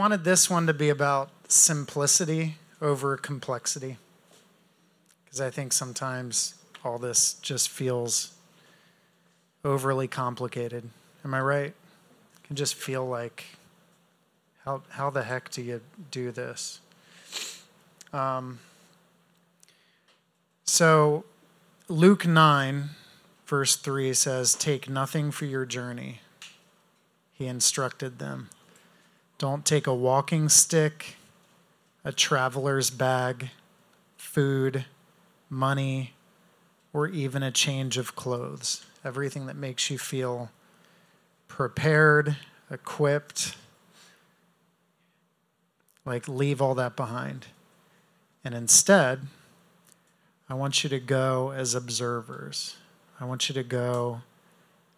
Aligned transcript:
Wanted 0.00 0.24
this 0.24 0.48
one 0.48 0.66
to 0.66 0.72
be 0.72 0.88
about 0.88 1.28
simplicity 1.46 2.56
over 2.80 3.18
complexity. 3.18 3.98
Because 5.22 5.42
I 5.42 5.50
think 5.50 5.74
sometimes 5.74 6.54
all 6.82 6.96
this 6.96 7.34
just 7.34 7.68
feels 7.68 8.32
overly 9.62 10.08
complicated. 10.08 10.88
Am 11.22 11.34
I 11.34 11.42
right? 11.42 11.66
It 11.66 12.46
can 12.46 12.56
just 12.56 12.76
feel 12.76 13.06
like, 13.06 13.44
how, 14.64 14.80
how 14.88 15.10
the 15.10 15.22
heck 15.22 15.50
do 15.50 15.60
you 15.60 15.82
do 16.10 16.30
this? 16.30 16.80
Um, 18.10 18.60
so, 20.64 21.26
Luke 21.88 22.26
9, 22.26 22.88
verse 23.44 23.76
3 23.76 24.14
says, 24.14 24.54
Take 24.54 24.88
nothing 24.88 25.30
for 25.30 25.44
your 25.44 25.66
journey. 25.66 26.22
He 27.34 27.46
instructed 27.46 28.18
them. 28.18 28.48
Don't 29.40 29.64
take 29.64 29.86
a 29.86 29.94
walking 29.94 30.50
stick, 30.50 31.16
a 32.04 32.12
traveler's 32.12 32.90
bag, 32.90 33.48
food, 34.18 34.84
money, 35.48 36.12
or 36.92 37.08
even 37.08 37.42
a 37.42 37.50
change 37.50 37.96
of 37.96 38.14
clothes. 38.14 38.84
Everything 39.02 39.46
that 39.46 39.56
makes 39.56 39.88
you 39.88 39.96
feel 39.96 40.50
prepared, 41.48 42.36
equipped. 42.70 43.56
Like, 46.04 46.28
leave 46.28 46.60
all 46.60 46.74
that 46.74 46.94
behind. 46.94 47.46
And 48.44 48.54
instead, 48.54 49.20
I 50.50 50.54
want 50.54 50.84
you 50.84 50.90
to 50.90 51.00
go 51.00 51.50
as 51.52 51.74
observers. 51.74 52.76
I 53.18 53.24
want 53.24 53.48
you 53.48 53.54
to 53.54 53.62
go 53.62 54.20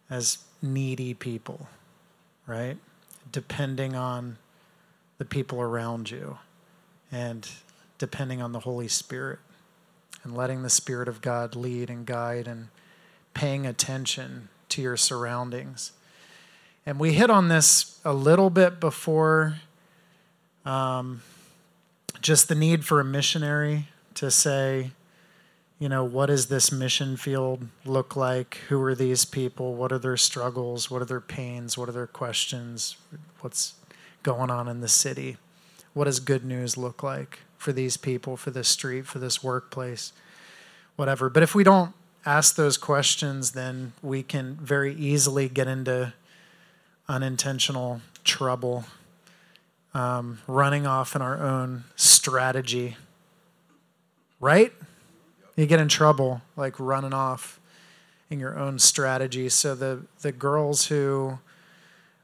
as 0.09 0.39
needy 0.61 1.13
people, 1.13 1.69
right? 2.45 2.75
Depending 3.33 3.93
on 3.93 4.37
the 5.17 5.25
people 5.25 5.59
around 5.59 6.09
you 6.09 6.37
and 7.11 7.49
depending 7.97 8.41
on 8.41 8.53
the 8.53 8.61
Holy 8.61 8.87
Spirit 8.87 9.39
and 10.23 10.35
letting 10.35 10.63
the 10.63 10.69
Spirit 10.69 11.07
of 11.09 11.21
God 11.21 11.55
lead 11.55 11.89
and 11.89 12.05
guide 12.05 12.47
and 12.47 12.69
paying 13.33 13.65
attention 13.65 14.47
to 14.69 14.81
your 14.81 14.95
surroundings. 14.95 15.91
And 16.85 16.99
we 16.99 17.13
hit 17.13 17.29
on 17.29 17.47
this 17.47 17.99
a 18.05 18.13
little 18.13 18.49
bit 18.49 18.79
before 18.79 19.55
um, 20.65 21.21
just 22.21 22.47
the 22.47 22.55
need 22.55 22.85
for 22.85 22.99
a 22.99 23.05
missionary 23.05 23.89
to 24.15 24.31
say, 24.31 24.91
you 25.79 25.89
know, 25.89 26.03
what 26.03 26.27
does 26.27 26.47
this 26.47 26.71
mission 26.71 27.17
field 27.17 27.67
look 27.83 28.15
like? 28.15 28.55
Who 28.69 28.81
are 28.83 28.95
these 28.95 29.25
people? 29.25 29.75
What 29.75 29.91
are 29.91 29.99
their 29.99 30.17
struggles? 30.17 30.89
What 30.89 31.01
are 31.01 31.05
their 31.05 31.19
pains? 31.19 31.77
What 31.77 31.89
are 31.89 31.93
their 31.93 32.07
questions? 32.07 32.95
What's 33.41 33.73
going 34.21 34.49
on 34.49 34.67
in 34.67 34.81
the 34.81 34.87
city? 34.87 35.37
What 35.93 36.05
does 36.05 36.19
good 36.19 36.45
news 36.45 36.77
look 36.77 37.03
like 37.03 37.39
for 37.57 37.73
these 37.73 37.97
people, 37.97 38.37
for 38.37 38.51
this 38.51 38.67
street, 38.67 39.05
for 39.05 39.19
this 39.19 39.43
workplace, 39.43 40.13
whatever? 40.95 41.29
But 41.29 41.43
if 41.43 41.53
we 41.53 41.63
don't 41.63 41.93
ask 42.25 42.55
those 42.55 42.77
questions, 42.77 43.51
then 43.51 43.93
we 44.01 44.23
can 44.23 44.55
very 44.55 44.95
easily 44.95 45.49
get 45.49 45.67
into 45.67 46.13
unintentional 47.09 48.01
trouble, 48.23 48.85
um, 49.93 50.39
running 50.47 50.87
off 50.87 51.15
in 51.15 51.21
our 51.21 51.37
own 51.43 51.83
strategy. 51.95 52.95
Right? 54.39 54.73
You 55.55 55.65
get 55.65 55.79
in 55.79 55.87
trouble, 55.87 56.41
like 56.55 56.79
running 56.79 57.13
off 57.13 57.59
in 58.29 58.39
your 58.39 58.57
own 58.57 58.79
strategy. 58.79 59.49
So 59.49 59.75
the 59.75 60.01
the 60.21 60.31
girls 60.31 60.87
who 60.87 61.39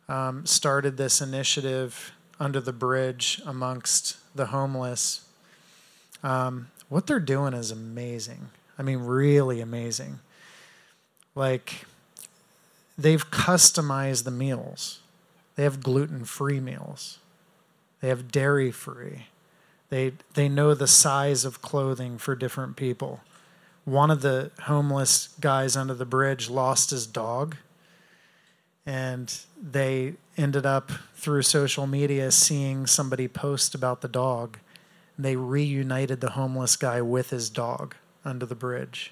um, 0.08 0.46
started 0.46 0.98
this 0.98 1.22
initiative 1.22 2.12
under 2.40 2.60
the 2.60 2.74
bridge 2.74 3.42
amongst 3.46 4.18
the 4.36 4.48
homeless, 4.48 5.26
um, 6.24 6.70
what 6.90 7.06
they're 7.06 7.20
doing 7.20 7.54
is 7.54 7.70
amazing. 7.70 8.50
I 8.78 8.82
mean, 8.82 9.00
really 9.00 9.62
amazing. 9.62 10.20
Like, 11.36 11.86
they've 12.98 13.30
customized 13.30 14.24
the 14.24 14.32
meals. 14.32 15.00
They 15.56 15.64
have 15.64 15.84
gluten 15.84 16.24
free 16.24 16.60
meals, 16.60 17.20
they 18.02 18.08
have 18.08 18.32
dairy 18.32 18.72
free. 18.72 19.28
They, 19.90 20.14
they 20.34 20.48
know 20.48 20.74
the 20.74 20.88
size 20.88 21.46
of 21.46 21.62
clothing 21.62 22.18
for 22.18 22.36
different 22.36 22.76
people. 22.76 23.22
One 23.86 24.12
of 24.12 24.22
the 24.22 24.52
homeless 24.64 25.30
guys 25.40 25.76
under 25.76 25.96
the 25.96 26.06
bridge 26.06 26.50
lost 26.50 26.92
his 26.92 27.08
dog, 27.08 27.56
and 28.86 29.36
they 29.60 30.14
ended 30.38 30.66
up 30.66 30.92
through 31.16 31.42
social 31.42 31.88
media 31.88 32.32
seeing 32.32 32.86
somebody 32.86 33.28
post 33.28 33.74
about 33.74 34.02
the 34.02 34.08
dog. 34.08 34.60
They 35.18 35.36
reunited 35.36 36.22
the 36.22 36.32
homeless 36.32 36.76
guy 36.76 37.02
with 37.02 37.32
his 37.32 37.50
dog 37.50 37.96
under 38.24 38.46
the 38.46 38.56
bridge. 38.56 39.12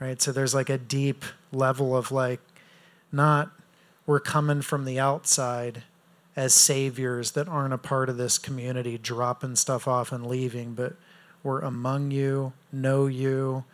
Right? 0.00 0.20
So 0.20 0.32
there's 0.32 0.54
like 0.54 0.70
a 0.70 0.78
deep 0.78 1.24
level 1.52 1.94
of 1.94 2.10
like, 2.10 2.40
not 3.12 3.50
we're 4.06 4.20
coming 4.20 4.62
from 4.62 4.86
the 4.86 4.98
outside 4.98 5.82
as 6.36 6.54
saviors 6.54 7.32
that 7.32 7.48
aren't 7.48 7.74
a 7.74 7.78
part 7.78 8.08
of 8.08 8.16
this 8.16 8.38
community, 8.38 8.96
dropping 8.96 9.56
stuff 9.56 9.88
off 9.88 10.12
and 10.12 10.26
leaving, 10.26 10.74
but 10.74 10.94
we're 11.42 11.60
among 11.60 12.10
you, 12.10 12.52
know 12.72 13.06
you, 13.06 13.64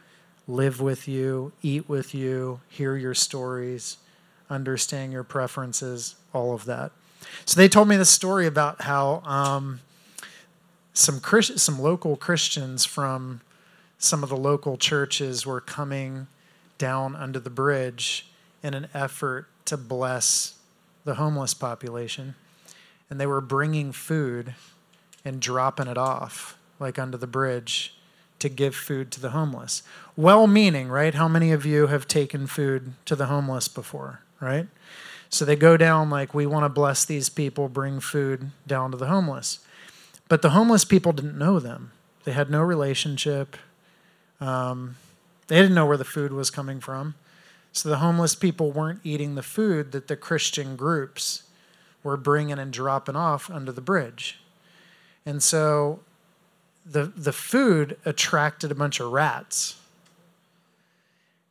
live 0.48 0.80
with 0.80 1.08
you, 1.08 1.52
eat 1.62 1.88
with 1.88 2.14
you, 2.14 2.60
hear 2.68 2.96
your 2.96 3.14
stories, 3.14 3.98
understand 4.48 5.12
your 5.12 5.24
preferences, 5.24 6.14
all 6.32 6.54
of 6.54 6.64
that. 6.64 6.92
So 7.44 7.58
they 7.60 7.68
told 7.68 7.88
me 7.88 7.96
this 7.96 8.10
story 8.10 8.46
about 8.46 8.82
how 8.82 9.20
um, 9.24 9.80
some 10.92 11.20
Christ- 11.20 11.58
some 11.58 11.80
local 11.80 12.16
Christians 12.16 12.84
from 12.84 13.40
some 13.98 14.22
of 14.22 14.28
the 14.28 14.36
local 14.36 14.76
churches 14.76 15.44
were 15.44 15.60
coming 15.60 16.28
down 16.78 17.16
under 17.16 17.40
the 17.40 17.50
bridge 17.50 18.28
in 18.62 18.74
an 18.74 18.88
effort 18.94 19.46
to 19.64 19.76
bless 19.76 20.54
the 21.04 21.14
homeless 21.14 21.54
population 21.54 22.34
and 23.08 23.20
they 23.20 23.26
were 23.26 23.40
bringing 23.40 23.92
food 23.92 24.54
and 25.24 25.40
dropping 25.40 25.88
it 25.88 25.98
off, 25.98 26.56
like 26.78 26.98
under 26.98 27.16
the 27.16 27.26
bridge, 27.26 27.96
to 28.38 28.48
give 28.48 28.74
food 28.74 29.10
to 29.12 29.20
the 29.20 29.30
homeless. 29.30 29.82
Well 30.16 30.46
meaning, 30.46 30.88
right? 30.88 31.14
How 31.14 31.28
many 31.28 31.52
of 31.52 31.64
you 31.64 31.86
have 31.88 32.06
taken 32.06 32.46
food 32.46 32.92
to 33.06 33.16
the 33.16 33.26
homeless 33.26 33.68
before, 33.68 34.20
right? 34.40 34.68
So 35.30 35.44
they 35.44 35.56
go 35.56 35.76
down 35.76 36.10
like, 36.10 36.34
we 36.34 36.46
want 36.46 36.64
to 36.64 36.68
bless 36.68 37.04
these 37.04 37.28
people, 37.28 37.68
bring 37.68 38.00
food 38.00 38.50
down 38.66 38.90
to 38.92 38.96
the 38.96 39.06
homeless. 39.06 39.60
But 40.28 40.42
the 40.42 40.50
homeless 40.50 40.84
people 40.84 41.12
didn't 41.12 41.38
know 41.38 41.58
them, 41.58 41.92
they 42.24 42.32
had 42.32 42.50
no 42.50 42.60
relationship. 42.62 43.56
Um, 44.40 44.96
they 45.46 45.56
didn't 45.56 45.74
know 45.74 45.86
where 45.86 45.96
the 45.96 46.04
food 46.04 46.32
was 46.32 46.50
coming 46.50 46.80
from. 46.80 47.14
So 47.72 47.88
the 47.88 47.98
homeless 47.98 48.34
people 48.34 48.72
weren't 48.72 49.00
eating 49.04 49.34
the 49.34 49.42
food 49.42 49.92
that 49.92 50.08
the 50.08 50.16
Christian 50.16 50.76
groups 50.76 51.44
were 52.06 52.16
bringing 52.16 52.58
and 52.58 52.72
dropping 52.72 53.16
off 53.16 53.50
under 53.50 53.72
the 53.72 53.80
bridge. 53.80 54.38
And 55.26 55.42
so 55.42 55.98
the, 56.86 57.04
the 57.04 57.32
food 57.32 57.98
attracted 58.04 58.70
a 58.70 58.76
bunch 58.76 59.00
of 59.00 59.10
rats. 59.10 59.74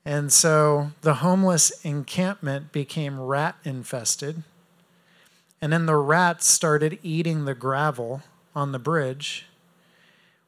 And 0.06 0.31
so 0.31 0.92
the 1.02 1.16
homeless 1.16 1.72
encampment 1.84 2.72
became 2.72 3.19
rat 3.19 3.57
infested. 3.66 4.44
And 5.62 5.74
then 5.74 5.88
the 5.88 5.98
rats 5.98 6.48
started 6.48 7.00
eating 7.04 7.44
the 7.44 7.56
gravel 7.56 8.22
on 8.56 8.72
the 8.72 8.80
bridge, 8.80 9.48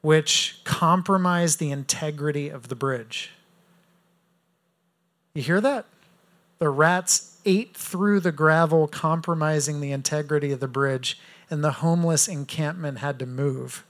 which 0.02 0.62
compromised 0.64 1.60
the 1.60 1.72
integrity 1.72 2.48
of 2.48 2.70
the 2.70 2.76
bridge. 2.76 3.32
You 5.34 5.42
hear 5.42 5.60
that? 5.60 5.86
The 6.60 6.70
rats 6.70 7.27
ate 7.48 7.76
through 7.76 8.20
the 8.20 8.32
gravel, 8.34 8.88
compromising 8.88 9.80
the 9.80 9.94
integrity 9.94 10.52
of 10.52 10.60
the 10.60 10.68
bridge, 10.68 11.18
and 11.50 11.64
the 11.64 11.72
homeless 11.72 12.28
encampment 12.28 13.00
had 13.00 13.18
to 13.20 13.26
move 13.26 13.86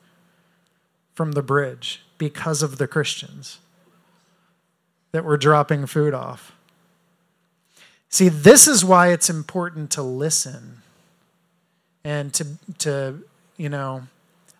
from 1.15 1.31
the 1.31 1.41
bridge 1.41 2.03
because 2.19 2.61
of 2.61 2.77
the 2.77 2.87
Christians 2.87 3.57
that 5.11 5.25
were 5.25 5.37
dropping 5.37 5.87
food 5.87 6.13
off. 6.13 6.53
See, 8.09 8.29
this 8.29 8.67
is 8.67 8.85
why 8.85 9.11
it's 9.11 9.29
important 9.29 9.89
to 9.91 10.03
listen 10.03 10.83
and 12.03 12.31
to, 12.35 12.45
to 12.77 13.23
you 13.57 13.69
know, 13.69 14.03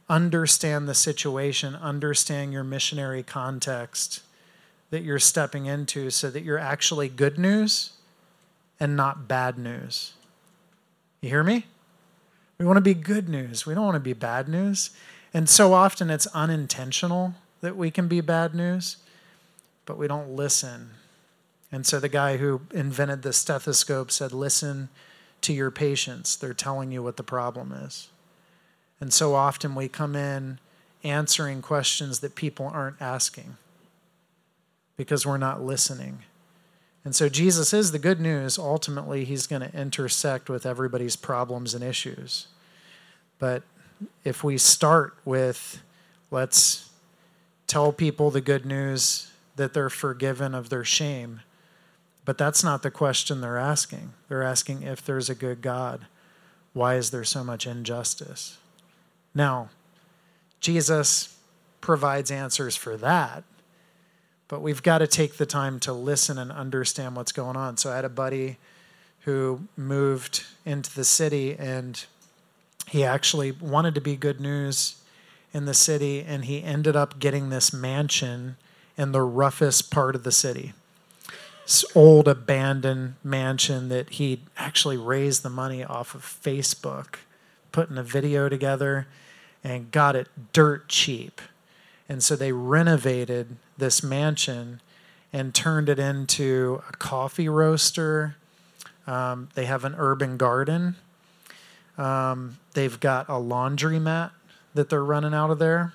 understand 0.10 0.88
the 0.90 0.96
situation, 0.96 1.76
understand 1.76 2.52
your 2.52 2.64
missionary 2.64 3.22
context 3.22 4.24
that 4.90 5.04
you're 5.04 5.20
stepping 5.20 5.68
into 5.68 6.10
so 6.10 6.32
that 6.32 6.44
you're 6.44 6.58
actually 6.58 7.10
good 7.10 7.38
news 7.38 7.92
and 8.80 8.96
not 8.96 9.28
bad 9.28 9.58
news. 9.58 10.14
You 11.22 11.30
hear 11.30 11.44
me? 11.44 11.66
We 12.58 12.66
want 12.66 12.78
to 12.78 12.82
be 12.82 12.94
good 12.94 13.30
news. 13.30 13.66
We 13.66 13.74
don't 13.74 13.86
want 13.86 13.96
to 13.96 14.00
be 14.00 14.14
bad 14.14 14.48
news. 14.48 14.92
And 15.34 15.50
so 15.50 15.74
often 15.74 16.10
it's 16.10 16.28
unintentional 16.28 17.36
that 17.62 17.76
we 17.76 17.92
can 17.92 18.08
be 18.08 18.22
bad 18.22 18.56
news, 18.56 18.98
but 19.86 19.98
we 19.98 20.08
don't 20.08 20.36
listen. 20.36 20.92
And 21.72 21.86
so 21.86 22.00
the 22.00 22.10
guy 22.10 22.38
who 22.38 22.62
invented 22.74 23.24
the 23.24 23.34
stethoscope 23.34 24.12
said, 24.12 24.32
Listen 24.32 24.90
to 25.42 25.54
your 25.54 25.70
patients. 25.70 26.36
They're 26.36 26.54
telling 26.54 26.92
you 26.92 27.04
what 27.04 27.18
the 27.18 27.24
problem 27.24 27.72
is. 27.72 28.10
And 29.00 29.14
so 29.14 29.36
often 29.36 29.76
we 29.76 29.88
come 29.88 30.16
in 30.16 30.60
answering 31.04 31.62
questions 31.62 32.20
that 32.20 32.36
people 32.36 32.68
aren't 32.68 33.02
asking 33.02 33.58
because 34.96 35.26
we're 35.26 35.38
not 35.38 35.62
listening. 35.62 36.24
And 37.08 37.16
so 37.16 37.30
Jesus 37.30 37.74
is 37.74 37.94
the 37.94 38.00
good 38.00 38.20
news. 38.20 38.60
Ultimately, 38.60 39.24
he's 39.24 39.48
going 39.48 39.62
to 39.62 39.74
intersect 39.74 40.50
with 40.50 40.66
everybody's 40.66 41.16
problems 41.16 41.74
and 41.74 41.82
issues. 41.82 42.48
But 43.40 43.64
if 44.26 44.44
we 44.44 44.58
start 44.58 45.16
with, 45.24 45.82
let's 46.32 46.90
tell 47.66 47.94
people 47.94 48.30
the 48.30 48.42
good 48.42 48.66
news 48.66 49.32
that 49.56 49.74
they're 49.74 49.90
forgiven 49.90 50.54
of 50.54 50.68
their 50.68 50.84
shame, 50.84 51.40
but 52.26 52.38
that's 52.38 52.62
not 52.62 52.84
the 52.84 52.92
question 52.92 53.40
they're 53.40 53.58
asking. 53.58 54.12
They're 54.28 54.44
asking 54.44 54.84
if 54.84 55.02
there's 55.02 55.30
a 55.30 55.34
good 55.34 55.62
God, 55.62 56.08
why 56.74 56.96
is 56.96 57.12
there 57.12 57.24
so 57.24 57.42
much 57.42 57.66
injustice? 57.66 58.58
Now, 59.34 59.70
Jesus 60.60 61.38
provides 61.80 62.32
answers 62.32 62.76
for 62.76 62.98
that 62.98 63.46
but 64.48 64.62
we've 64.62 64.84
got 64.84 65.00
to 65.00 65.08
take 65.08 65.38
the 65.38 65.46
time 65.46 65.80
to 65.82 65.94
listen 65.94 66.38
and 66.38 66.52
understand 66.52 67.16
what's 67.16 67.32
going 67.32 67.56
on. 67.56 67.78
So 67.78 67.92
I 67.92 67.96
had 67.96 68.06
a 68.06 68.10
buddy 68.10 68.58
who 69.22 69.68
moved 69.76 70.46
into 70.66 70.94
the 70.94 71.04
city 71.04 71.56
and 71.58 72.06
he 72.88 73.04
actually 73.04 73.52
wanted 73.52 73.94
to 73.96 74.02
be 74.02 74.16
good 74.16 74.40
news 74.40 74.96
in 75.54 75.66
the 75.66 75.74
city 75.74 76.22
and 76.22 76.46
he 76.46 76.64
ended 76.64 76.96
up 76.96 77.20
getting 77.20 77.50
this 77.50 77.74
mansion 77.74 78.56
in 78.98 79.12
the 79.12 79.22
roughest 79.22 79.92
part 79.92 80.16
of 80.16 80.24
the 80.24 80.32
city. 80.32 80.74
This 81.64 81.84
old 81.94 82.30
abandoned 82.30 83.16
mansion 83.24 83.90
that 83.90 84.12
he 84.12 84.44
actually 84.56 84.96
raised 84.96 85.44
the 85.44 85.50
money 85.50 85.84
off 85.84 86.16
of 86.16 86.22
Facebook, 86.22 87.16
putting 87.74 87.98
a 87.98 88.04
video 88.04 88.48
together 88.48 89.08
and 89.64 89.92
got 89.92 90.16
it 90.16 90.30
dirt 90.54 90.88
cheap. 90.88 91.42
And 92.10 92.24
so 92.24 92.36
they 92.36 92.52
renovated 92.52 93.58
this 93.78 94.02
mansion 94.02 94.82
and 95.34 95.54
turned 95.54 95.90
it 95.90 96.00
into 96.00 96.82
a 96.88 96.94
coffee 96.94 97.50
roaster. 97.50 98.36
Um, 99.06 99.50
they 99.56 99.66
have 99.66 99.84
an 99.84 99.96
urban 99.98 100.38
garden. 100.38 100.96
Um, 101.98 102.58
they've 102.74 103.00
got 103.00 103.28
a 103.28 103.34
laundromat 103.34 104.32
that 104.74 104.90
they're 104.90 105.04
running 105.04 105.34
out 105.34 105.50
of 105.50 105.60
there. 105.60 105.94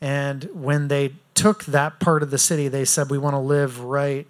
And 0.00 0.44
when 0.52 0.88
they 0.88 1.14
took 1.34 1.64
that 1.66 1.98
part 2.00 2.22
of 2.22 2.30
the 2.30 2.38
city, 2.38 2.68
they 2.68 2.84
said, 2.84 3.10
We 3.10 3.18
want 3.18 3.34
to 3.34 3.40
live 3.40 3.80
right 3.80 4.26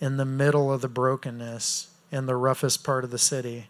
in 0.00 0.16
the 0.16 0.24
middle 0.24 0.72
of 0.72 0.80
the 0.80 0.88
brokenness 0.88 1.88
in 2.10 2.26
the 2.26 2.36
roughest 2.36 2.84
part 2.84 3.04
of 3.04 3.10
the 3.10 3.18
city. 3.18 3.68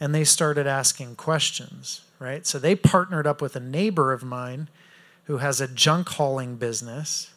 And 0.00 0.14
they 0.14 0.24
started 0.24 0.66
asking 0.66 1.16
questions, 1.16 2.02
right? 2.18 2.46
So 2.46 2.58
they 2.58 2.74
partnered 2.74 3.26
up 3.26 3.42
with 3.42 3.56
a 3.56 3.60
neighbor 3.60 4.12
of 4.12 4.22
mine 4.22 4.68
who 5.28 5.36
has 5.36 5.60
a 5.60 5.68
junk 5.68 6.08
hauling 6.08 6.56
business 6.56 7.30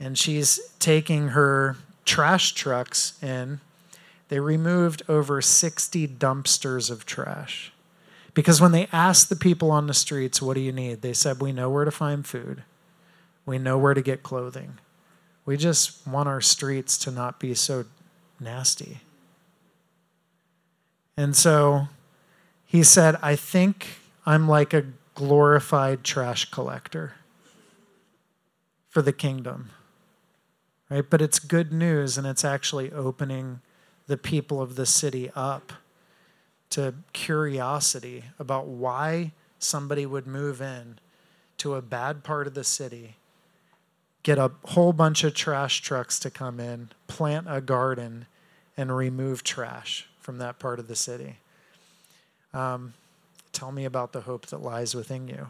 and 0.00 0.16
she's 0.16 0.58
taking 0.78 1.28
her 1.28 1.76
trash 2.06 2.52
trucks 2.52 3.22
in. 3.22 3.60
They 4.28 4.40
removed 4.40 5.02
over 5.08 5.42
60 5.42 6.08
dumpsters 6.08 6.90
of 6.90 7.04
trash. 7.04 7.70
Because 8.32 8.62
when 8.62 8.72
they 8.72 8.88
asked 8.92 9.28
the 9.28 9.36
people 9.36 9.70
on 9.70 9.86
the 9.86 9.94
streets, 9.94 10.40
What 10.40 10.54
do 10.54 10.60
you 10.60 10.72
need? 10.72 11.02
they 11.02 11.12
said, 11.12 11.38
We 11.40 11.52
know 11.52 11.68
where 11.68 11.84
to 11.84 11.90
find 11.90 12.26
food, 12.26 12.64
we 13.44 13.58
know 13.58 13.76
where 13.76 13.94
to 13.94 14.02
get 14.02 14.22
clothing. 14.22 14.78
We 15.44 15.58
just 15.58 16.06
want 16.06 16.28
our 16.28 16.40
streets 16.40 16.96
to 16.98 17.10
not 17.10 17.38
be 17.38 17.52
so 17.52 17.84
nasty. 18.40 19.00
And 21.16 21.36
so 21.36 21.88
he 22.64 22.82
said, 22.82 23.16
I 23.20 23.36
think 23.36 23.98
I'm 24.24 24.48
like 24.48 24.72
a 24.72 24.84
glorified 25.14 26.04
trash 26.04 26.50
collector 26.50 27.14
for 28.88 29.02
the 29.02 29.12
kingdom 29.12 29.70
right? 30.92 31.08
But 31.08 31.22
it's 31.22 31.38
good 31.38 31.72
news, 31.72 32.18
and 32.18 32.26
it's 32.26 32.44
actually 32.44 32.92
opening 32.92 33.60
the 34.08 34.18
people 34.18 34.60
of 34.60 34.76
the 34.76 34.84
city 34.84 35.30
up 35.34 35.72
to 36.70 36.94
curiosity 37.14 38.24
about 38.38 38.66
why 38.66 39.32
somebody 39.58 40.04
would 40.04 40.26
move 40.26 40.60
in 40.60 40.98
to 41.58 41.74
a 41.74 41.82
bad 41.82 42.24
part 42.24 42.46
of 42.46 42.52
the 42.52 42.64
city, 42.64 43.16
get 44.22 44.36
a 44.36 44.50
whole 44.64 44.92
bunch 44.92 45.24
of 45.24 45.32
trash 45.32 45.80
trucks 45.80 46.18
to 46.18 46.30
come 46.30 46.60
in, 46.60 46.90
plant 47.06 47.46
a 47.48 47.62
garden, 47.62 48.26
and 48.76 48.94
remove 48.94 49.42
trash 49.42 50.08
from 50.18 50.36
that 50.38 50.58
part 50.58 50.78
of 50.78 50.88
the 50.88 50.96
city. 50.96 51.36
Um, 52.52 52.92
tell 53.52 53.72
me 53.72 53.84
about 53.84 54.12
the 54.12 54.22
hope 54.22 54.46
that 54.46 54.62
lies 54.62 54.94
within 54.94 55.28
you. 55.28 55.48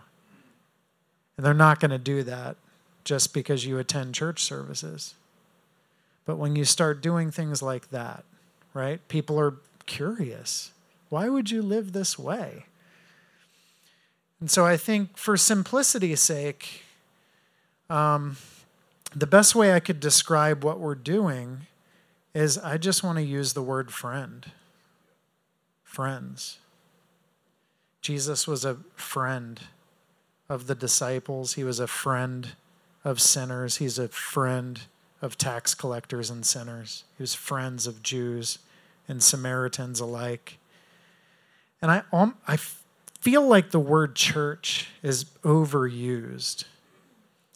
And 1.36 1.46
they're 1.46 1.54
not 1.54 1.80
going 1.80 1.90
to 1.90 1.98
do 1.98 2.22
that 2.24 2.56
just 3.04 3.34
because 3.34 3.64
you 3.64 3.78
attend 3.78 4.14
church 4.14 4.42
services. 4.42 5.14
But 6.24 6.36
when 6.36 6.54
you 6.54 6.64
start 6.64 7.02
doing 7.02 7.30
things 7.30 7.62
like 7.62 7.90
that, 7.90 8.24
right, 8.74 9.06
people 9.08 9.40
are 9.40 9.56
curious. 9.86 10.70
Why 11.08 11.28
would 11.28 11.50
you 11.50 11.62
live 11.62 11.92
this 11.92 12.18
way? 12.18 12.66
And 14.40 14.50
so 14.50 14.64
I 14.64 14.76
think 14.76 15.16
for 15.16 15.36
simplicity's 15.36 16.20
sake, 16.20 16.84
um, 17.90 18.36
the 19.14 19.26
best 19.26 19.54
way 19.54 19.72
I 19.72 19.80
could 19.80 20.00
describe 20.00 20.64
what 20.64 20.80
we're 20.80 20.94
doing 20.94 21.66
is 22.34 22.56
I 22.56 22.78
just 22.78 23.02
want 23.02 23.18
to 23.18 23.24
use 23.24 23.52
the 23.52 23.62
word 23.62 23.92
friend. 23.92 24.50
Friends. 25.84 26.58
Jesus 28.02 28.48
was 28.48 28.64
a 28.64 28.78
friend 28.94 29.60
of 30.48 30.66
the 30.66 30.74
disciples, 30.74 31.54
he 31.54 31.64
was 31.64 31.80
a 31.80 31.86
friend 31.86 32.48
of 33.04 33.20
sinners, 33.20 33.76
he's 33.76 33.98
a 33.98 34.08
friend 34.08 34.82
of 35.22 35.38
tax 35.38 35.72
collectors 35.72 36.28
and 36.28 36.44
sinners. 36.44 37.04
He 37.16 37.22
was 37.22 37.34
friends 37.34 37.86
of 37.86 38.02
Jews 38.02 38.58
and 39.08 39.22
Samaritans 39.22 40.00
alike. 40.00 40.58
And 41.80 41.90
I, 41.90 42.02
um, 42.12 42.34
I 42.46 42.58
feel 43.20 43.46
like 43.46 43.70
the 43.70 43.80
word 43.80 44.16
church 44.16 44.88
is 45.02 45.24
overused 45.44 46.64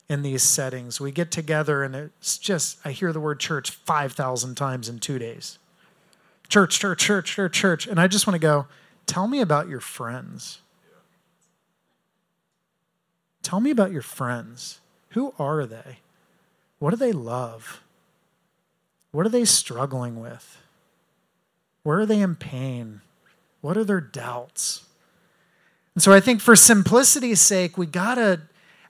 in 0.09 0.23
these 0.23 0.45
settings. 0.45 1.01
We 1.01 1.11
get 1.11 1.33
together 1.33 1.83
and 1.83 1.97
it's 1.97 2.39
just, 2.39 2.79
I 2.85 2.93
hear 2.93 3.13
the 3.13 3.21
word 3.21 3.41
church 3.41 3.71
5,000 3.71 4.55
times 4.55 4.89
in 4.89 5.01
two 5.01 5.19
days. 5.19 5.59
Church, 6.49 6.79
church, 6.79 7.01
church, 7.01 7.35
church, 7.35 7.53
church. 7.53 7.87
And 7.89 8.01
I 8.01 8.07
just 8.07 8.29
want 8.29 8.37
to 8.37 8.41
go, 8.41 8.67
tell 9.07 9.29
me 9.29 9.41
about 9.41 9.69
your 9.69 9.81
friends. 9.81 10.61
Tell 13.43 13.61
me 13.61 13.71
about 13.71 13.93
your 13.93 14.03
friends. 14.03 14.81
Who 15.11 15.33
are 15.39 15.67
they? 15.67 15.99
What 16.79 16.91
do 16.91 16.97
they 16.97 17.13
love? 17.13 17.83
What 19.13 19.25
are 19.25 19.31
they 19.31 19.45
struggling 19.45 20.21
with? 20.21 20.59
Where 21.83 22.01
are 22.01 22.07
they 22.07 22.21
in 22.21 22.35
pain? 22.35 23.01
What 23.61 23.77
are 23.77 23.85
their 23.85 24.01
doubts? 24.01 24.85
And 25.95 26.03
so 26.03 26.13
I 26.13 26.21
think 26.21 26.41
for 26.41 26.57
simplicity's 26.57 27.41
sake, 27.41 27.79
we 27.79 27.87
got 27.87 28.17
to 28.17 28.43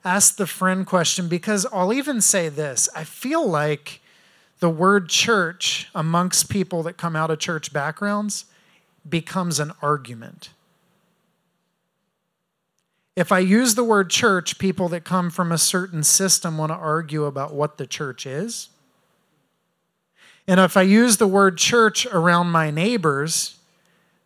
ask 0.03 0.35
the 0.35 0.47
friend 0.47 0.85
question 0.85 1.27
because 1.27 1.65
I'll 1.71 1.93
even 1.93 2.21
say 2.21 2.49
this 2.49 2.89
I 2.95 3.03
feel 3.03 3.47
like 3.47 4.01
the 4.59 4.69
word 4.69 5.09
church 5.09 5.89
amongst 5.93 6.49
people 6.49 6.83
that 6.83 6.97
come 6.97 7.15
out 7.15 7.29
of 7.29 7.39
church 7.39 7.71
backgrounds 7.71 8.45
becomes 9.09 9.59
an 9.59 9.71
argument. 9.81 10.49
If 13.15 13.31
I 13.31 13.39
use 13.39 13.75
the 13.75 13.83
word 13.83 14.09
church, 14.09 14.59
people 14.59 14.89
that 14.89 15.03
come 15.03 15.29
from 15.29 15.51
a 15.51 15.57
certain 15.57 16.03
system 16.03 16.57
want 16.57 16.71
to 16.71 16.75
argue 16.75 17.25
about 17.25 17.53
what 17.53 17.77
the 17.77 17.87
church 17.87 18.25
is. 18.27 18.69
And 20.47 20.59
if 20.59 20.77
I 20.77 20.83
use 20.83 21.17
the 21.17 21.27
word 21.27 21.57
church 21.57 22.05
around 22.05 22.51
my 22.51 22.69
neighbors, 22.69 23.57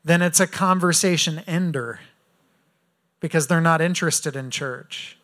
then 0.04 0.22
it's 0.22 0.40
a 0.40 0.48
conversation 0.48 1.40
ender 1.48 2.00
because 3.22 3.48
they're 3.48 3.62
not 3.62 3.82
interested 3.82 4.36
in 4.36 4.52
church. 4.52 5.18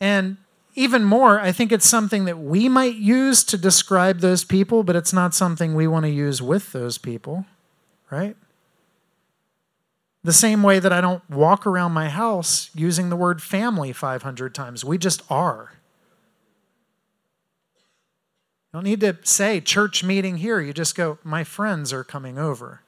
And 0.00 0.36
even 0.76 1.04
more, 1.04 1.40
I 1.40 1.52
think 1.52 1.72
it's 1.72 1.88
something 1.88 2.26
that 2.26 2.38
we 2.38 2.68
might 2.68 2.96
use 2.96 3.42
to 3.44 3.56
describe 3.56 4.20
those 4.20 4.44
people, 4.44 4.82
but 4.82 4.94
it's 4.94 5.12
not 5.12 5.34
something 5.34 5.74
we 5.74 5.86
want 5.86 6.04
to 6.04 6.10
use 6.10 6.42
with 6.42 6.72
those 6.72 6.98
people, 6.98 7.46
right? 8.10 8.36
The 10.22 10.34
same 10.34 10.62
way 10.62 10.78
that 10.78 10.92
I 10.92 11.00
don't 11.00 11.28
walk 11.30 11.66
around 11.66 11.92
my 11.92 12.10
house 12.10 12.68
using 12.74 13.08
the 13.08 13.16
word 13.16 13.40
family 13.40 13.92
500 13.92 14.54
times. 14.54 14.84
We 14.84 14.98
just 14.98 15.22
are. 15.30 15.72
You 18.66 18.78
don't 18.78 18.84
need 18.84 19.00
to 19.00 19.16
say 19.22 19.62
church 19.62 20.04
meeting 20.04 20.36
here. 20.36 20.60
You 20.60 20.74
just 20.74 20.94
go, 20.94 21.18
my 21.24 21.42
friends 21.42 21.90
are 21.92 22.04
coming 22.04 22.38
over. 22.38 22.82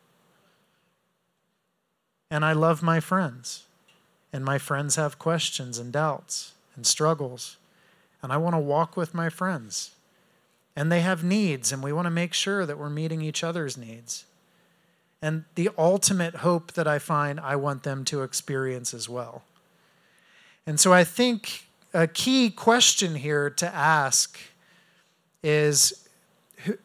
And 2.31 2.45
I 2.45 2.53
love 2.53 2.83
my 2.83 3.01
friends. 3.01 3.65
And 4.31 4.45
my 4.45 4.59
friends 4.59 4.97
have 4.97 5.19
questions 5.19 5.79
and 5.79 5.91
doubts 5.91 6.53
and 6.77 6.87
struggles. 6.87 7.57
And 8.23 8.33
I 8.33 8.37
want 8.37 8.55
to 8.55 8.61
walk 8.61 8.97
with 8.97 9.15
my 9.15 9.29
friends. 9.29 9.93
And 10.75 10.91
they 10.93 11.01
have 11.01 11.25
needs, 11.25 11.73
and 11.73 11.83
we 11.83 11.93
want 11.93 12.07
to 12.07 12.11
make 12.11 12.33
sure 12.35 12.65
that 12.65 12.79
we're 12.79 12.91
meeting 12.91 13.21
each 13.21 13.43
other's 13.43 13.77
needs. 13.77 14.25
and 15.21 15.45
the 15.55 15.71
ultimate 15.77 16.37
hope 16.37 16.73
that 16.73 16.87
I 16.87 16.99
find 16.99 17.41
I 17.41 17.57
want 17.57 17.83
them 17.83 18.05
to 18.07 18.23
experience 18.23 18.95
as 18.95 19.09
well. 19.09 19.43
And 20.67 20.79
so 20.79 20.93
I 20.93 21.03
think 21.05 21.67
a 21.93 22.07
key 22.07 22.51
question 22.51 23.17
here 23.17 23.51
to 23.51 23.75
ask 23.75 24.39
is 25.43 26.09
who, 26.65 26.79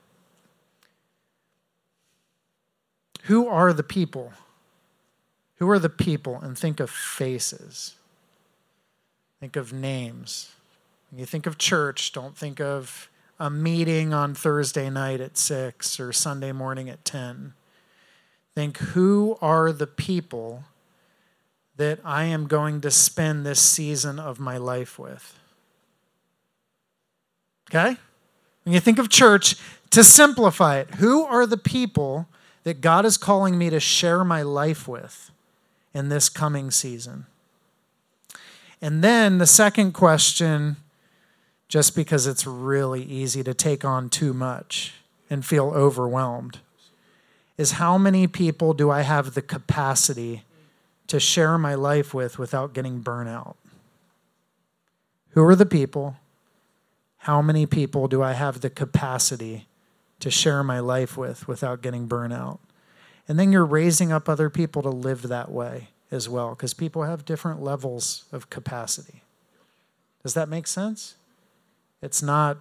who 3.24 3.48
are 3.48 3.74
the 3.74 3.84
people? 3.84 4.32
Who 5.58 5.70
are 5.70 5.80
the 5.80 5.90
people? 5.90 6.40
And 6.42 6.58
think 6.58 6.80
of 6.80 6.90
faces. 6.90 7.96
Think 9.40 9.56
of 9.56 9.74
names. 9.74 10.52
When 11.14 11.20
you 11.20 11.28
think 11.28 11.46
of 11.46 11.60
church, 11.60 12.12
don't 12.12 12.36
think 12.36 12.60
of 12.60 13.08
a 13.38 13.48
meeting 13.48 14.16
on 14.16 14.34
Thursday 14.34 14.90
night 14.90 15.22
at 15.22 15.38
6 15.38 16.00
or 16.00 16.12
Sunday 16.12 16.52
morning 16.52 16.90
at 16.90 17.06
10. 17.06 17.54
Think 18.56 18.80
who 18.80 19.38
are 19.40 19.72
the 19.72 19.86
people 19.86 20.64
that 21.78 22.00
I 22.04 22.24
am 22.24 22.48
going 22.48 22.82
to 22.82 22.90
spend 22.90 23.46
this 23.46 23.60
season 23.60 24.18
of 24.18 24.40
my 24.40 24.58
life 24.58 24.98
with? 24.98 25.38
Okay? 27.70 27.96
When 28.64 28.74
you 28.74 28.80
think 28.80 28.98
of 28.98 29.08
church, 29.08 29.56
to 29.92 30.04
simplify 30.04 30.80
it, 30.80 30.96
who 30.96 31.26
are 31.26 31.46
the 31.46 31.58
people 31.58 32.28
that 32.64 32.82
God 32.82 33.06
is 33.06 33.18
calling 33.18 33.56
me 33.56 33.70
to 33.70 33.80
share 33.80 34.24
my 34.24 34.42
life 34.42 34.88
with 34.88 35.30
in 35.94 36.10
this 36.10 36.28
coming 36.28 36.72
season? 36.72 37.28
And 38.82 39.04
then 39.04 39.38
the 39.38 39.46
second 39.46 39.92
question, 39.92 40.78
just 41.74 41.96
because 41.96 42.28
it's 42.28 42.46
really 42.46 43.02
easy 43.02 43.44
to 43.44 43.52
take 43.52 43.84
on 43.84 44.08
too 44.08 44.32
much 44.32 44.94
and 45.28 45.44
feel 45.44 45.72
overwhelmed, 45.72 46.60
is 47.58 47.72
how 47.72 47.98
many 47.98 48.28
people 48.28 48.76
do 48.76 48.92
I 48.92 49.02
have 49.02 49.34
the 49.34 49.42
capacity 49.42 50.44
to 51.08 51.20
share 51.20 51.58
my 51.58 51.74
life 51.74 52.14
with 52.14 52.38
without 52.38 52.76
getting 52.76 53.02
burnout? 53.02 53.56
Who 55.30 55.44
are 55.46 55.56
the 55.56 55.66
people? 55.66 56.18
How 57.18 57.42
many 57.42 57.66
people 57.66 58.08
do 58.08 58.22
I 58.22 58.34
have 58.34 58.62
the 58.62 58.70
capacity 58.70 59.66
to 60.20 60.30
share 60.30 60.64
my 60.64 60.80
life 60.80 61.18
with 61.18 61.48
without 61.48 61.82
getting 61.82 62.08
burnout? 62.08 62.60
And 63.28 63.40
then 63.40 63.52
you're 63.52 63.66
raising 63.66 64.12
up 64.12 64.30
other 64.30 64.52
people 64.52 64.84
to 64.84 64.92
live 64.92 65.24
that 65.24 65.50
way 65.50 65.88
as 66.12 66.30
well, 66.30 66.52
because 66.52 66.76
people 66.76 67.02
have 67.02 67.26
different 67.26 67.64
levels 67.64 68.26
of 68.32 68.52
capacity. 68.52 69.24
Does 70.22 70.36
that 70.36 70.50
make 70.50 70.68
sense? 70.68 71.16
It's 72.04 72.22
not 72.22 72.58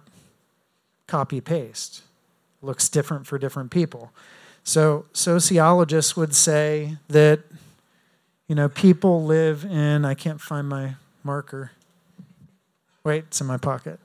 copy 1.05 1.41
paste, 1.41 2.01
it 2.61 2.65
looks 2.65 2.87
different 2.87 3.27
for 3.27 3.37
different 3.37 3.71
people. 3.71 4.13
So 4.63 5.05
sociologists 5.11 6.15
would 6.15 6.33
say 6.33 6.95
that 7.09 7.41
you 8.47 8.55
know 8.55 8.69
people 8.69 9.25
live 9.25 9.65
in 9.65 10.05
I 10.05 10.13
can't 10.13 10.39
find 10.39 10.69
my 10.69 10.95
marker. 11.25 11.71
Wait, 13.03 13.25
it's 13.25 13.41
in 13.41 13.47
my 13.47 13.57
pocket. 13.57 13.99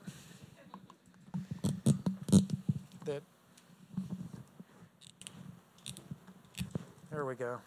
That 3.05 3.23
There 7.09 7.25
we 7.25 7.35
go. 7.35 7.59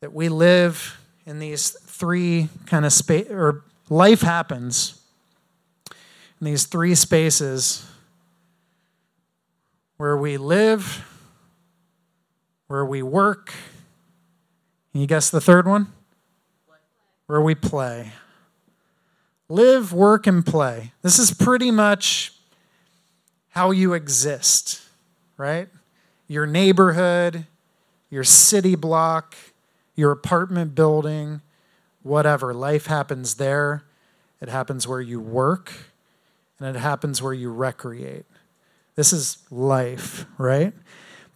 That 0.00 0.12
we 0.12 0.28
live 0.28 1.00
in 1.24 1.38
these 1.38 1.70
three 1.70 2.50
kind 2.66 2.84
of 2.84 2.92
space 2.92 3.30
or 3.30 3.64
life 3.88 4.20
happens 4.20 5.00
in 6.40 6.46
these 6.46 6.64
three 6.64 6.94
spaces 6.94 7.86
where 9.96 10.16
we 10.16 10.36
live 10.36 11.04
where 12.66 12.84
we 12.84 13.02
work. 13.02 13.54
Can 14.92 15.00
you 15.00 15.06
guess 15.06 15.30
the 15.30 15.40
third 15.40 15.66
one? 15.66 15.92
Where 17.26 17.40
we 17.40 17.54
play. 17.54 18.12
Live, 19.48 19.92
work, 19.92 20.26
and 20.26 20.44
play. 20.44 20.92
This 21.02 21.18
is 21.18 21.30
pretty 21.30 21.70
much 21.70 22.32
how 23.50 23.70
you 23.70 23.92
exist, 23.92 24.82
right? 25.36 25.68
Your 26.26 26.46
neighborhood, 26.46 27.46
your 28.10 28.24
city 28.24 28.74
block, 28.74 29.36
your 29.94 30.10
apartment 30.10 30.74
building, 30.74 31.42
whatever. 32.02 32.52
Life 32.52 32.86
happens 32.86 33.34
there. 33.36 33.84
It 34.40 34.48
happens 34.48 34.88
where 34.88 35.00
you 35.00 35.20
work, 35.20 35.72
and 36.60 36.76
it 36.76 36.78
happens 36.78 37.20
where 37.20 37.32
you 37.32 37.52
recreate. 37.52 38.24
This 38.96 39.12
is 39.12 39.38
life, 39.50 40.26
right? 40.38 40.72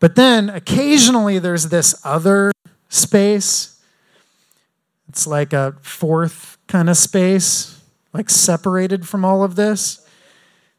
But 0.00 0.14
then 0.14 0.48
occasionally 0.48 1.38
there's 1.38 1.68
this 1.68 1.94
other 2.04 2.52
space. 2.88 3.82
It's 5.08 5.26
like 5.26 5.52
a 5.52 5.74
fourth 5.82 6.58
kind 6.66 6.88
of 6.88 6.96
space, 6.96 7.82
like 8.12 8.30
separated 8.30 9.08
from 9.08 9.24
all 9.24 9.42
of 9.42 9.56
this. 9.56 10.06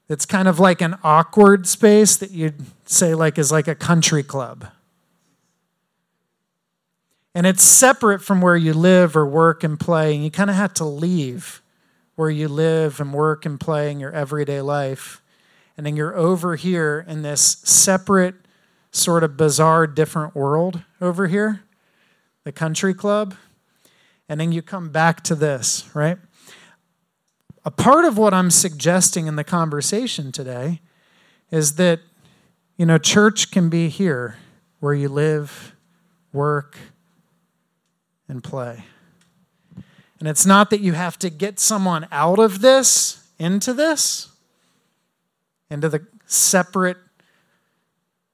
It's 0.07 0.25
kind 0.25 0.47
of 0.47 0.59
like 0.59 0.81
an 0.81 0.97
awkward 1.03 1.67
space 1.67 2.15
that 2.17 2.31
you'd 2.31 2.65
say 2.85 3.13
like 3.13 3.37
is 3.37 3.51
like 3.51 3.67
a 3.67 3.75
country 3.75 4.23
club. 4.23 4.67
And 7.35 7.45
it's 7.45 7.63
separate 7.63 8.21
from 8.21 8.41
where 8.41 8.57
you 8.57 8.73
live 8.73 9.15
or 9.15 9.25
work 9.25 9.63
and 9.63 9.79
play, 9.79 10.15
and 10.15 10.23
you 10.23 10.31
kind 10.31 10.49
of 10.49 10.55
have 10.55 10.73
to 10.75 10.83
leave 10.85 11.61
where 12.19 12.29
you 12.29 12.49
live 12.49 12.99
and 12.99 13.13
work 13.13 13.45
and 13.45 13.61
play 13.61 13.89
in 13.89 13.97
your 13.97 14.11
everyday 14.11 14.59
life. 14.59 15.21
And 15.77 15.85
then 15.85 15.95
you're 15.95 16.17
over 16.17 16.57
here 16.57 17.05
in 17.07 17.21
this 17.21 17.61
separate 17.63 18.35
sort 18.91 19.23
of 19.23 19.37
bizarre, 19.37 19.87
different 19.87 20.35
world 20.35 20.81
over 20.99 21.27
here, 21.27 21.61
the 22.43 22.51
country 22.51 22.93
club. 22.93 23.35
And 24.27 24.37
then 24.37 24.51
you 24.51 24.61
come 24.61 24.89
back 24.89 25.23
to 25.23 25.33
this, 25.33 25.89
right? 25.93 26.17
A 27.63 27.71
part 27.71 28.03
of 28.03 28.17
what 28.17 28.33
I'm 28.33 28.51
suggesting 28.51 29.27
in 29.27 29.37
the 29.37 29.45
conversation 29.45 30.33
today 30.33 30.81
is 31.51 31.75
that, 31.75 32.01
you 32.75 32.85
know, 32.85 32.97
church 32.97 33.49
can 33.49 33.69
be 33.69 33.87
here 33.87 34.35
where 34.81 34.93
you 34.93 35.07
live, 35.07 35.73
work, 36.33 36.77
and 38.27 38.43
play. 38.43 38.83
And 40.19 40.27
it's 40.27 40.45
not 40.45 40.69
that 40.69 40.81
you 40.81 40.93
have 40.93 41.17
to 41.19 41.29
get 41.29 41.59
someone 41.59 42.07
out 42.11 42.39
of 42.39 42.61
this 42.61 43.27
into 43.39 43.73
this, 43.73 44.29
into 45.69 45.87
the 45.87 46.05
separate 46.25 46.97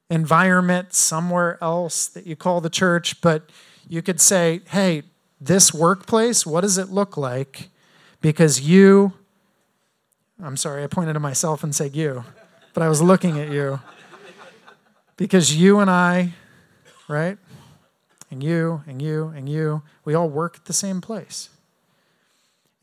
environment 0.09 0.93
somewhere 0.93 1.57
else 1.61 2.07
that 2.07 2.25
you 2.25 2.35
call 2.35 2.59
the 2.59 2.69
church, 2.69 3.21
but 3.21 3.49
you 3.87 4.01
could 4.01 4.19
say, 4.19 4.61
hey, 4.69 5.03
this 5.39 5.73
workplace, 5.73 6.45
what 6.45 6.61
does 6.61 6.77
it 6.77 6.89
look 6.89 7.17
like? 7.17 7.69
Because 8.21 8.61
you, 8.61 9.13
I'm 10.41 10.57
sorry, 10.57 10.83
I 10.83 10.87
pointed 10.87 11.13
to 11.13 11.19
myself 11.19 11.63
and 11.63 11.75
said 11.75 11.95
you, 11.95 12.23
but 12.73 12.81
I 12.81 12.89
was 12.89 13.01
looking 13.01 13.39
at 13.39 13.51
you. 13.51 13.79
Because 15.17 15.55
you 15.55 15.79
and 15.79 15.89
I, 15.89 16.33
right? 17.07 17.37
And 18.31 18.43
you, 18.43 18.81
and 18.87 19.01
you, 19.01 19.31
and 19.35 19.47
you, 19.47 19.83
we 20.03 20.13
all 20.13 20.29
work 20.29 20.57
at 20.57 20.65
the 20.65 20.73
same 20.73 20.99
place. 20.99 21.49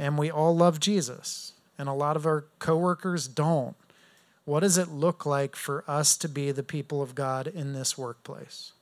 And 0.03 0.19
we 0.19 0.33
all 0.33 0.57
love 0.57 0.81
Jesus. 0.81 1.53
And 1.79 1.89
a 1.89 1.93
lot 1.93 2.17
of 2.17 2.27
our 2.27 2.47
coworkers 2.59 3.29
don't. 3.29 3.77
What 4.45 4.61
does 4.61 4.77
it 4.77 4.89
look 4.89 5.25
like 5.25 5.55
for 5.55 5.85
us 5.87 6.17
to 6.17 6.29
be 6.29 6.51
the 6.51 6.65
people 6.65 7.01
of 7.01 7.15
God 7.15 7.47
in 7.47 7.73
this 7.73 7.97
workplace? 7.97 8.73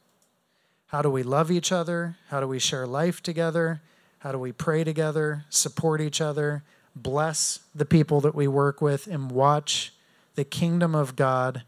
How 0.86 1.02
do 1.02 1.10
we 1.10 1.22
love 1.22 1.50
each 1.50 1.72
other? 1.72 2.16
How 2.30 2.40
do 2.40 2.48
we 2.48 2.58
share 2.58 2.86
life 2.86 3.22
together? 3.22 3.82
How 4.20 4.32
do 4.32 4.38
we 4.38 4.50
pray 4.50 4.82
together, 4.82 5.44
support 5.50 6.00
each 6.00 6.22
other, 6.22 6.62
bless 6.96 7.60
the 7.74 7.84
people 7.84 8.22
that 8.22 8.34
we 8.34 8.48
work 8.48 8.80
with, 8.80 9.06
and 9.06 9.30
watch 9.30 9.92
the 10.36 10.44
kingdom 10.44 10.94
of 10.94 11.16
God 11.16 11.64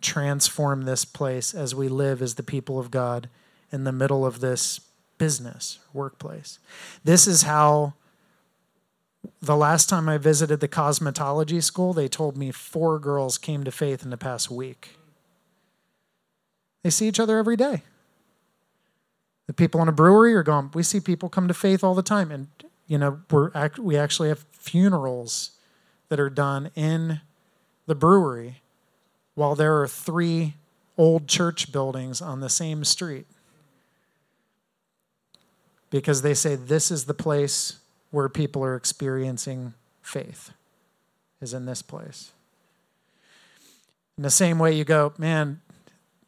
transform 0.00 0.84
this 0.84 1.04
place 1.04 1.52
as 1.52 1.74
we 1.74 1.88
live 1.88 2.22
as 2.22 2.36
the 2.36 2.42
people 2.42 2.78
of 2.78 2.90
God 2.90 3.28
in 3.70 3.84
the 3.84 3.92
middle 3.92 4.24
of 4.24 4.40
this 4.40 4.80
business, 5.18 5.78
workplace? 5.92 6.58
This 7.04 7.26
is 7.26 7.42
how 7.42 7.92
the 9.40 9.56
last 9.56 9.88
time 9.88 10.08
I 10.08 10.18
visited 10.18 10.60
the 10.60 10.68
cosmetology 10.68 11.62
school, 11.62 11.92
they 11.92 12.08
told 12.08 12.36
me 12.36 12.50
four 12.50 12.98
girls 12.98 13.38
came 13.38 13.64
to 13.64 13.70
faith 13.70 14.02
in 14.02 14.10
the 14.10 14.16
past 14.16 14.50
week. 14.50 14.96
They 16.82 16.90
see 16.90 17.08
each 17.08 17.20
other 17.20 17.38
every 17.38 17.56
day. 17.56 17.82
The 19.46 19.52
people 19.52 19.82
in 19.82 19.88
a 19.88 19.92
brewery 19.92 20.34
are 20.34 20.42
going, 20.42 20.70
we 20.74 20.82
see 20.82 21.00
people 21.00 21.28
come 21.28 21.48
to 21.48 21.54
faith 21.54 21.84
all 21.84 21.94
the 21.94 22.02
time. 22.02 22.30
And, 22.30 22.48
you 22.86 22.98
know, 22.98 23.20
we're 23.30 23.50
act- 23.54 23.78
we 23.78 23.96
actually 23.96 24.28
have 24.28 24.44
funerals 24.52 25.52
that 26.08 26.20
are 26.20 26.30
done 26.30 26.70
in 26.74 27.20
the 27.86 27.94
brewery 27.94 28.62
while 29.34 29.54
there 29.54 29.80
are 29.80 29.88
three 29.88 30.54
old 30.96 31.26
church 31.26 31.72
buildings 31.72 32.22
on 32.22 32.40
the 32.40 32.48
same 32.48 32.84
street. 32.84 33.26
Because 35.90 36.22
they 36.22 36.34
say 36.34 36.54
this 36.54 36.90
is 36.90 37.04
the 37.04 37.14
place 37.14 37.78
where 38.14 38.28
people 38.28 38.62
are 38.64 38.76
experiencing 38.76 39.74
faith, 40.00 40.52
is 41.40 41.52
in 41.52 41.66
this 41.66 41.82
place. 41.82 42.30
In 44.16 44.22
the 44.22 44.30
same 44.30 44.60
way, 44.60 44.72
you 44.72 44.84
go, 44.84 45.12
man, 45.18 45.60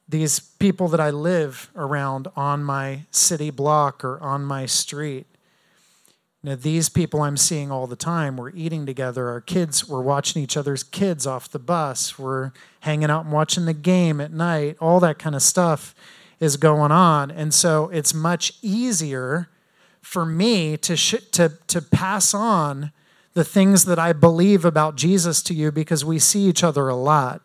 these 0.09 0.41
people 0.41 0.89
that 0.89 0.99
I 0.99 1.11
live 1.11 1.71
around 1.77 2.27
on 2.35 2.65
my 2.65 3.03
city 3.13 3.51
block 3.51 4.05
or 4.05 4.21
on 4.21 4.45
my 4.45 4.67
street. 4.67 5.27
You 6.43 6.51
know, 6.51 6.57
these 6.57 6.89
people 6.89 7.23
I'm 7.23 7.37
seeing 7.37 7.71
all 7.71 7.87
the 7.87 7.95
time. 7.95 8.37
We're 8.37 8.51
eating 8.51 8.85
together. 8.85 9.29
Our 9.29 9.41
kids, 9.41 9.89
we're 9.89 10.03
watching 10.03 10.43
each 10.43 10.57
other's 10.57 10.83
kids 10.83 11.25
off 11.25 11.49
the 11.49 11.61
bus. 11.61 12.19
We're 12.19 12.51
hanging 12.81 13.11
out 13.11 13.27
and 13.27 13.33
watching 13.33 13.67
the 13.67 13.75
game 13.75 14.21
at 14.21 14.33
night. 14.33 14.77
All 14.81 14.99
that 15.01 15.21
kind 15.21 15.37
of 15.37 15.43
stuff 15.43 15.95
is 16.41 16.57
going 16.57 16.91
on. 16.91 17.31
And 17.31 17.55
so 17.55 17.89
it's 17.91 18.13
much 18.13 18.55
easier 18.61 19.49
for 20.07 20.25
me 20.25 20.77
to, 20.79 20.97
sh- 20.97 21.25
to, 21.33 21.53
to 21.67 21.83
pass 21.83 22.33
on 22.33 22.93
the 23.35 23.45
things 23.45 23.85
that 23.85 23.99
I 23.99 24.13
believe 24.13 24.65
about 24.65 24.97
Jesus 24.97 25.43
to 25.43 25.55
you 25.55 25.71
because 25.71 26.05
we 26.05 26.19
see 26.19 26.47
each 26.47 26.65
other 26.65 26.89
a 26.89 26.97
lot 26.97 27.43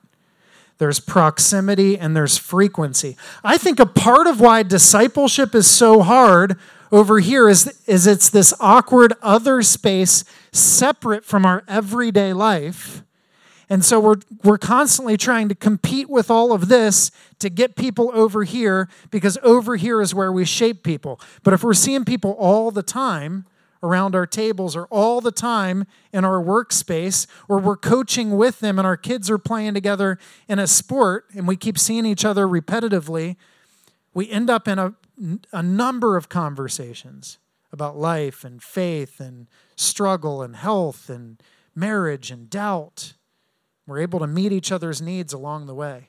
there's 0.81 0.99
proximity, 0.99 1.95
and 1.95 2.15
there's 2.15 2.39
frequency. 2.39 3.15
I 3.43 3.59
think 3.59 3.79
a 3.79 3.85
part 3.85 4.25
of 4.25 4.41
why 4.41 4.63
discipleship 4.63 5.53
is 5.53 5.69
so 5.69 6.01
hard 6.01 6.57
over 6.91 7.19
here 7.19 7.47
is, 7.47 7.79
is 7.85 8.07
it's 8.07 8.31
this 8.31 8.51
awkward 8.59 9.13
other 9.21 9.61
space 9.61 10.25
separate 10.51 11.23
from 11.23 11.45
our 11.45 11.63
everyday 11.67 12.33
life. 12.33 13.03
And 13.71 13.85
so 13.85 14.01
we're, 14.01 14.17
we're 14.43 14.57
constantly 14.57 15.15
trying 15.15 15.47
to 15.47 15.55
compete 15.55 16.09
with 16.09 16.29
all 16.29 16.51
of 16.51 16.67
this 16.67 17.09
to 17.39 17.49
get 17.49 17.77
people 17.77 18.11
over 18.13 18.43
here 18.43 18.89
because 19.11 19.37
over 19.43 19.77
here 19.77 20.01
is 20.01 20.13
where 20.13 20.29
we 20.29 20.43
shape 20.43 20.83
people. 20.83 21.21
But 21.41 21.53
if 21.53 21.63
we're 21.63 21.73
seeing 21.73 22.03
people 22.03 22.31
all 22.31 22.71
the 22.71 22.83
time, 22.83 23.45
around 23.81 24.13
our 24.13 24.27
tables 24.27 24.75
or 24.75 24.87
all 24.87 25.21
the 25.21 25.31
time 25.31 25.87
in 26.11 26.25
our 26.25 26.43
workspace, 26.43 27.25
or 27.47 27.59
we're 27.59 27.77
coaching 27.77 28.31
with 28.31 28.59
them 28.59 28.77
and 28.77 28.85
our 28.85 28.97
kids 28.97 29.29
are 29.29 29.37
playing 29.37 29.73
together 29.73 30.19
in 30.49 30.59
a 30.59 30.67
sport 30.67 31.25
and 31.33 31.47
we 31.47 31.55
keep 31.55 31.79
seeing 31.79 32.05
each 32.05 32.25
other 32.25 32.45
repetitively, 32.45 33.37
we 34.13 34.29
end 34.29 34.49
up 34.49 34.67
in 34.67 34.79
a, 34.79 34.93
a 35.53 35.63
number 35.63 36.17
of 36.17 36.27
conversations 36.27 37.37
about 37.71 37.97
life 37.97 38.43
and 38.43 38.61
faith 38.61 39.21
and 39.21 39.47
struggle 39.77 40.41
and 40.41 40.57
health 40.57 41.09
and 41.09 41.41
marriage 41.73 42.31
and 42.31 42.49
doubt. 42.49 43.13
We're 43.91 43.99
able 43.99 44.19
to 44.19 44.27
meet 44.27 44.53
each 44.53 44.71
other's 44.71 45.01
needs 45.01 45.33
along 45.33 45.65
the 45.65 45.75
way. 45.75 46.07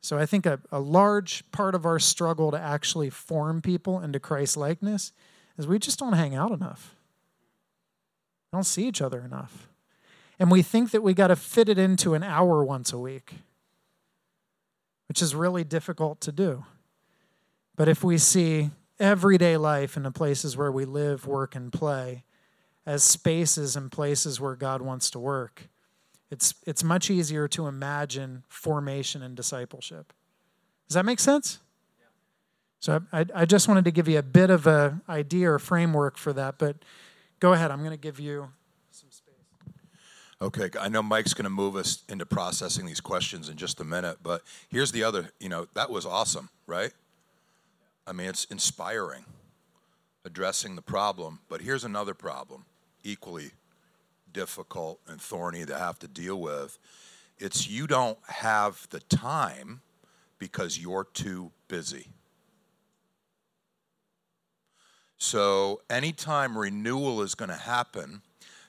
So 0.00 0.16
I 0.16 0.24
think 0.24 0.46
a, 0.46 0.60
a 0.72 0.80
large 0.80 1.44
part 1.52 1.74
of 1.74 1.84
our 1.84 1.98
struggle 1.98 2.50
to 2.52 2.58
actually 2.58 3.10
form 3.10 3.60
people 3.60 4.00
into 4.00 4.18
Christ 4.18 4.56
likeness 4.56 5.12
is 5.58 5.66
we 5.66 5.78
just 5.78 5.98
don't 5.98 6.14
hang 6.14 6.34
out 6.34 6.52
enough. 6.52 6.94
We 8.50 8.56
don't 8.56 8.64
see 8.64 8.86
each 8.86 9.02
other 9.02 9.20
enough. 9.20 9.68
And 10.38 10.50
we 10.50 10.62
think 10.62 10.90
that 10.92 11.02
we 11.02 11.12
got 11.12 11.26
to 11.26 11.36
fit 11.36 11.68
it 11.68 11.76
into 11.76 12.14
an 12.14 12.22
hour 12.22 12.64
once 12.64 12.94
a 12.94 12.98
week, 12.98 13.34
which 15.06 15.20
is 15.20 15.34
really 15.34 15.64
difficult 15.64 16.22
to 16.22 16.32
do. 16.32 16.64
But 17.76 17.88
if 17.88 18.02
we 18.02 18.16
see 18.16 18.70
everyday 18.98 19.58
life 19.58 19.98
in 19.98 20.04
the 20.04 20.10
places 20.10 20.56
where 20.56 20.72
we 20.72 20.86
live, 20.86 21.26
work, 21.26 21.54
and 21.54 21.70
play 21.70 22.24
as 22.86 23.02
spaces 23.02 23.76
and 23.76 23.92
places 23.92 24.40
where 24.40 24.56
God 24.56 24.80
wants 24.80 25.10
to 25.10 25.18
work, 25.18 25.68
it's, 26.30 26.54
it's 26.66 26.84
much 26.84 27.10
easier 27.10 27.48
to 27.48 27.66
imagine 27.66 28.44
formation 28.48 29.22
and 29.22 29.36
discipleship. 29.36 30.12
Does 30.88 30.94
that 30.94 31.04
make 31.04 31.20
sense? 31.20 31.58
So 32.80 33.02
I, 33.12 33.26
I 33.34 33.44
just 33.44 33.68
wanted 33.68 33.84
to 33.84 33.90
give 33.90 34.08
you 34.08 34.18
a 34.18 34.22
bit 34.22 34.48
of 34.48 34.66
an 34.66 35.02
idea 35.08 35.50
or 35.52 35.58
framework 35.58 36.16
for 36.16 36.32
that, 36.32 36.56
but 36.56 36.76
go 37.38 37.52
ahead. 37.52 37.70
I'm 37.70 37.80
going 37.80 37.90
to 37.90 37.98
give 37.98 38.18
you 38.18 38.48
some 38.90 39.10
space. 39.10 39.34
Okay, 40.40 40.70
I 40.80 40.88
know 40.88 41.02
Mike's 41.02 41.34
going 41.34 41.44
to 41.44 41.50
move 41.50 41.76
us 41.76 42.04
into 42.08 42.24
processing 42.24 42.86
these 42.86 43.00
questions 43.00 43.50
in 43.50 43.56
just 43.56 43.80
a 43.80 43.84
minute, 43.84 44.18
but 44.22 44.42
here's 44.70 44.92
the 44.92 45.04
other, 45.04 45.30
you 45.38 45.50
know, 45.50 45.66
that 45.74 45.90
was 45.90 46.06
awesome, 46.06 46.48
right? 46.66 46.92
I 48.06 48.12
mean, 48.12 48.28
it's 48.28 48.44
inspiring 48.46 49.24
addressing 50.24 50.76
the 50.76 50.82
problem, 50.82 51.40
but 51.48 51.60
here's 51.60 51.84
another 51.84 52.14
problem, 52.14 52.64
equally 53.04 53.52
difficult 54.32 55.00
and 55.06 55.20
thorny 55.20 55.64
to 55.66 55.78
have 55.78 55.98
to 56.00 56.08
deal 56.08 56.40
with. 56.40 56.78
It's 57.38 57.68
you 57.68 57.86
don't 57.86 58.18
have 58.28 58.86
the 58.90 59.00
time 59.00 59.80
because 60.38 60.78
you're 60.78 61.06
too 61.12 61.52
busy. 61.68 62.08
So, 65.18 65.82
anytime 65.90 66.56
renewal 66.56 67.20
is 67.20 67.34
going 67.34 67.50
to 67.50 67.56
happen, 67.56 68.22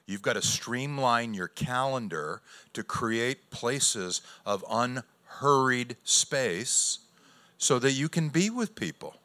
you've 0.06 0.22
got 0.22 0.34
to 0.34 0.42
streamline 0.42 1.34
your 1.34 1.48
calendar 1.48 2.42
to 2.74 2.84
create 2.84 3.50
places 3.52 4.22
of 4.46 4.66
unhurried 4.70 5.96
space 6.04 7.00
so 7.58 7.80
that 7.80 7.94
you 7.94 8.10
can 8.10 8.30
be 8.30 8.50
with 8.50 8.76
people. 8.76 9.16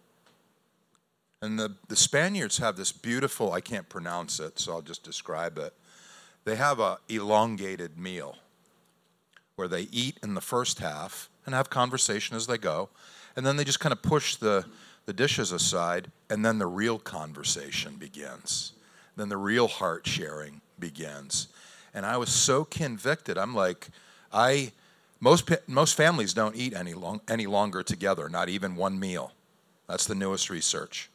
And 1.42 1.59
the, 1.59 1.75
the 1.88 1.96
Spaniards 1.96 2.59
have 2.59 2.77
this 2.77 2.92
beautiful, 2.92 3.53
I 3.53 3.61
can't 3.61 3.88
pronounce 3.88 4.40
it, 4.40 4.59
so 4.59 4.72
I'll 4.72 4.83
just 4.83 5.03
describe 5.03 5.59
it. 5.59 5.75
They 6.47 6.55
have 6.55 6.79
a 6.79 6.99
elongated 7.09 7.99
meal 7.99 8.37
where 9.57 9.67
they 9.67 9.89
eat 9.91 10.19
in 10.23 10.35
the 10.35 10.41
first 10.41 10.79
half 10.79 11.29
and 11.45 11.55
have 11.55 11.71
conversation 11.71 12.37
as 12.37 12.47
they 12.47 12.57
go, 12.57 12.89
and 13.35 13.45
then 13.45 13.57
they 13.57 13.65
just 13.65 13.81
kind 13.81 13.93
of 13.93 14.01
push 14.01 14.37
the 14.37 14.65
the 15.07 15.13
dishes 15.13 15.53
aside, 15.53 16.11
and 16.31 16.45
then 16.45 16.59
the 16.59 16.67
real 16.67 16.99
conversation 16.99 17.97
begins. 17.97 18.73
Then 19.17 19.29
the 19.29 19.37
real 19.37 19.69
heart 19.69 20.07
sharing 20.07 20.61
begins. 20.79 21.49
And 21.95 22.05
I 22.05 22.17
was 22.17 22.29
so 22.29 22.65
convicted. 22.65 23.39
I'm 23.39 23.55
like, 23.55 23.89
I 24.33 24.73
most 25.19 25.51
most 25.67 25.97
families 25.97 26.33
don't 26.33 26.55
eat 26.55 26.75
any 26.75 26.95
long, 26.95 27.23
any 27.29 27.47
longer 27.47 27.83
together, 27.83 28.29
not 28.29 28.49
even 28.49 28.77
one 28.77 29.01
meal. 29.01 29.33
That's 29.89 30.07
the 30.07 30.15
newest 30.15 30.49
research. 30.49 31.11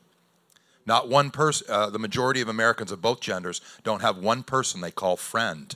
Not 0.85 1.09
one 1.09 1.31
person. 1.31 1.67
Uh, 1.69 1.89
the 1.89 1.99
majority 1.99 2.41
of 2.41 2.47
Americans 2.47 2.91
of 2.91 3.01
both 3.01 3.19
genders 3.19 3.61
don't 3.83 4.01
have 4.01 4.17
one 4.17 4.43
person 4.43 4.81
they 4.81 4.91
call 4.91 5.17
friend. 5.17 5.75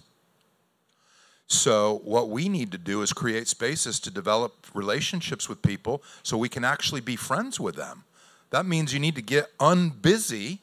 So, 1.47 2.01
what 2.03 2.29
we 2.29 2.49
need 2.49 2.71
to 2.71 2.77
do 2.79 3.03
is 3.03 3.13
create 3.13 3.47
spaces 3.47 3.99
to 4.01 4.09
develop 4.09 4.67
relationships 4.73 5.47
with 5.47 5.61
people 5.61 6.01
so 6.23 6.37
we 6.37 6.49
can 6.49 6.65
actually 6.65 7.01
be 7.01 7.15
friends 7.15 7.59
with 7.59 7.75
them. 7.75 8.03
That 8.49 8.65
means 8.65 8.93
you 8.93 8.99
need 8.99 9.15
to 9.15 9.21
get 9.21 9.55
unbusy 9.59 10.59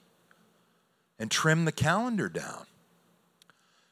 and 1.21 1.31
trim 1.31 1.67
the 1.67 1.73
calendar 1.73 2.29
down. 2.29 2.67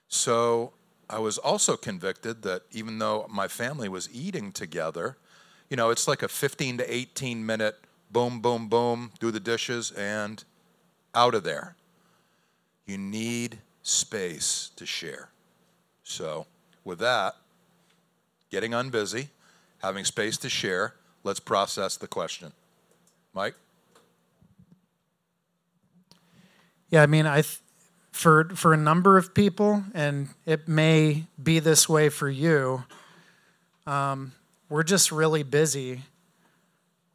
So, 0.09 0.73
I 1.09 1.21
was 1.21 1.39
also 1.39 1.77
convicted 1.77 2.43
that 2.43 2.63
even 2.73 2.99
though 2.99 3.27
my 3.31 3.47
family 3.47 3.89
was 3.89 4.09
eating 4.13 4.51
together, 4.51 5.17
you 5.69 5.77
know, 5.77 5.91
it's 5.91 6.09
like 6.09 6.23
a 6.23 6.29
15 6.29 6.79
to 6.79 6.93
18 6.95 7.47
minute 7.47 7.79
boom, 8.11 8.41
boom, 8.41 8.69
boom, 8.69 9.13
do 9.21 9.31
the 9.31 9.41
dishes, 9.41 9.91
and 9.93 10.45
out 11.15 11.35
of 11.35 11.45
there. 11.45 11.77
You 12.87 12.99
need 12.99 13.59
space 13.83 14.71
to 14.77 14.87
share. 14.87 15.31
So, 16.03 16.47
with 16.85 16.99
that, 16.99 17.37
getting 18.51 18.73
unbusy, 18.73 19.29
having 19.79 20.05
space 20.05 20.37
to 20.39 20.49
share, 20.49 20.95
let's 21.23 21.41
process 21.41 21.97
the 21.97 22.09
question. 22.09 22.53
Mike? 23.33 23.55
Yeah, 26.91 27.03
I 27.03 27.07
mean, 27.07 27.27
I 27.27 27.43
th- 27.43 27.61
for 28.11 28.49
for 28.57 28.75
a 28.75 28.77
number 28.77 29.17
of 29.17 29.35
people, 29.35 29.85
and 29.95 30.31
it 30.45 30.67
may 30.67 31.25
be 31.41 31.61
this 31.61 31.89
way 31.89 32.09
for 32.09 32.29
you. 32.29 32.85
Um, 33.87 34.33
we're 34.69 34.83
just 34.83 35.13
really 35.13 35.45
busy 35.45 36.03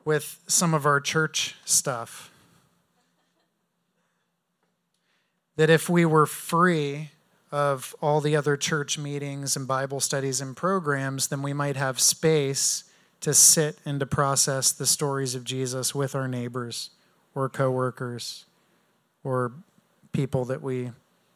with 0.05 0.39
some 0.47 0.73
of 0.73 0.85
our 0.85 1.01
church 1.01 1.55
stuff. 1.65 2.31
That 5.57 5.69
if 5.69 5.89
we 5.89 6.05
were 6.05 6.25
free 6.25 7.09
of 7.51 7.95
all 8.01 8.21
the 8.21 8.35
other 8.35 8.55
church 8.55 8.97
meetings 8.97 9.55
and 9.55 9.67
Bible 9.67 9.99
studies 9.99 10.41
and 10.41 10.55
programs, 10.55 11.27
then 11.27 11.41
we 11.41 11.53
might 11.53 11.75
have 11.75 11.99
space 11.99 12.83
to 13.21 13.33
sit 13.33 13.77
and 13.85 13.99
to 13.99 14.05
process 14.05 14.71
the 14.71 14.85
stories 14.85 15.33
of 15.33 15.43
Jesus 15.43 15.95
with 15.95 16.13
our 16.13 16.27
neighbors 16.27 16.91
or 17.33 17.49
coworkers 17.49 18.45
or 19.23 19.51
people 20.11 20.45
that 20.45 20.61
we 20.61 20.91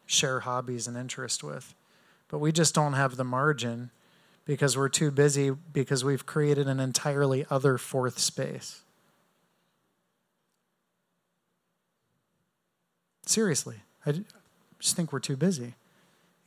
share 0.05 0.41
hobbies 0.41 0.87
and 0.87 0.95
interest 0.95 1.43
with. 1.43 1.73
But 2.27 2.39
we 2.39 2.51
just 2.51 2.75
don't 2.75 2.93
have 2.93 3.15
the 3.15 3.23
margin 3.23 3.89
because 4.49 4.75
we're 4.75 4.89
too 4.89 5.11
busy 5.11 5.51
because 5.51 6.03
we've 6.03 6.25
created 6.25 6.67
an 6.67 6.79
entirely 6.79 7.45
other 7.51 7.77
fourth 7.77 8.17
space. 8.17 8.81
Seriously, 13.27 13.75
I 14.07 14.23
just 14.79 14.95
think 14.95 15.13
we're 15.13 15.19
too 15.19 15.37
busy 15.37 15.75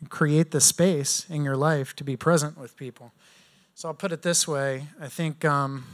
create 0.08 0.50
the 0.50 0.60
space 0.60 1.26
in 1.30 1.44
your 1.44 1.56
life 1.56 1.94
to 1.94 2.02
be 2.02 2.16
present 2.16 2.58
with 2.58 2.76
people. 2.76 3.12
So 3.76 3.86
I'll 3.86 3.94
put 3.94 4.10
it 4.10 4.22
this 4.22 4.48
way 4.48 4.88
I 5.00 5.06
think 5.06 5.44
um, 5.44 5.84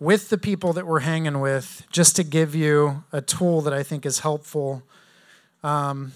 with 0.00 0.28
the 0.28 0.38
people 0.38 0.72
that 0.72 0.88
we're 0.88 1.06
hanging 1.06 1.38
with, 1.38 1.86
just 1.92 2.16
to 2.16 2.24
give 2.24 2.52
you 2.56 3.04
a 3.12 3.20
tool 3.20 3.60
that 3.60 3.72
I 3.72 3.84
think 3.84 4.04
is 4.04 4.18
helpful. 4.18 4.82
Um, 5.62 6.14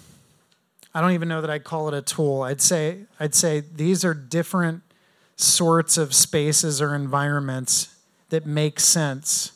I 0.95 1.01
don't 1.01 1.13
even 1.13 1.29
know 1.29 1.41
that 1.41 1.51
I'd 1.51 1.65
call 1.65 1.89
it 1.89 1.95
a 1.95 2.03
tool. 2.03 2.43
I'd 2.43 2.61
say 2.61 3.01
I'd 3.19 3.35
say 3.35 3.61
these 3.61 4.05
are 4.05 4.15
different 4.15 4.83
sorts 5.37 5.97
of 5.97 6.15
spaces 6.15 6.81
or 6.81 6.95
environments 6.95 7.97
that 8.29 8.47
make 8.47 8.79
sense 8.79 9.53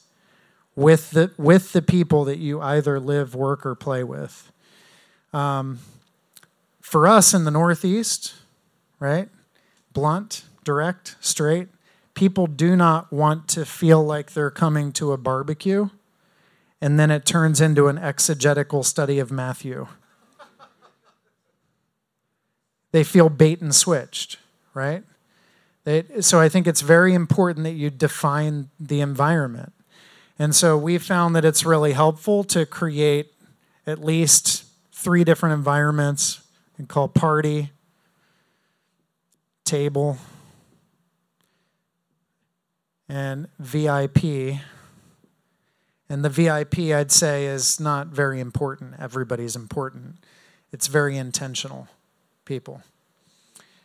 with 0.75 1.11
the 1.11 1.33
with 1.37 1.73
the 1.73 1.83
people 1.83 2.25
that 2.25 2.39
you 2.39 2.61
either 2.61 2.99
live, 2.99 3.35
work, 3.35 3.65
or 3.65 3.75
play 3.75 4.03
with. 4.03 4.51
Um, 5.33 5.79
for 6.81 7.07
us 7.07 7.35
in 7.35 7.45
the 7.45 7.51
Northeast, 7.51 8.35
right? 8.99 9.29
Blunt, 9.93 10.45
direct, 10.65 11.17
straight. 11.21 11.69
People 12.15 12.47
do 12.47 12.75
not 12.75 13.13
want 13.13 13.47
to 13.49 13.65
feel 13.65 14.03
like 14.03 14.33
they're 14.33 14.51
coming 14.51 14.91
to 14.93 15.13
a 15.13 15.17
barbecue 15.17 15.91
and 16.81 16.99
then 16.99 17.11
it 17.11 17.27
turns 17.27 17.61
into 17.61 17.89
an 17.89 17.99
exegetical 17.99 18.83
study 18.83 19.19
of 19.19 19.31
Matthew. 19.31 19.89
They 22.93 23.05
feel 23.05 23.29
bait 23.29 23.61
and 23.61 23.75
switched, 23.75 24.39
right? 24.75 25.05
So 26.21 26.39
I 26.39 26.49
think 26.49 26.67
it's 26.67 26.83
very 26.83 27.15
important 27.15 27.65
that 27.65 27.73
you 27.73 27.89
define 27.91 28.69
the 28.79 29.01
environment. 29.01 29.73
And 30.39 30.55
so 30.55 30.77
we 30.77 30.99
found 30.99 31.35
that 31.35 31.45
it's 31.45 31.65
really 31.65 31.93
helpful 31.93 32.45
to 32.45 32.67
create 32.67 33.33
at 33.87 34.05
least 34.05 34.65
three 34.93 35.25
different 35.25 35.55
environments 35.55 36.43
and 36.77 36.89
call 36.89 37.09
party, 37.09 37.71
table, 39.65 40.19
and 43.09 43.49
VIP. 43.59 44.59
And 46.11 46.25
the 46.25 46.29
VIP, 46.29 46.79
I'd 46.95 47.11
say, 47.11 47.47
is 47.47 47.81
not 47.81 48.09
very 48.09 48.41
important. 48.41 48.95
Everybody's 48.99 49.57
important. 49.57 50.17
It's 50.73 50.87
very 50.87 51.17
intentional, 51.17 51.89
people. 52.49 52.83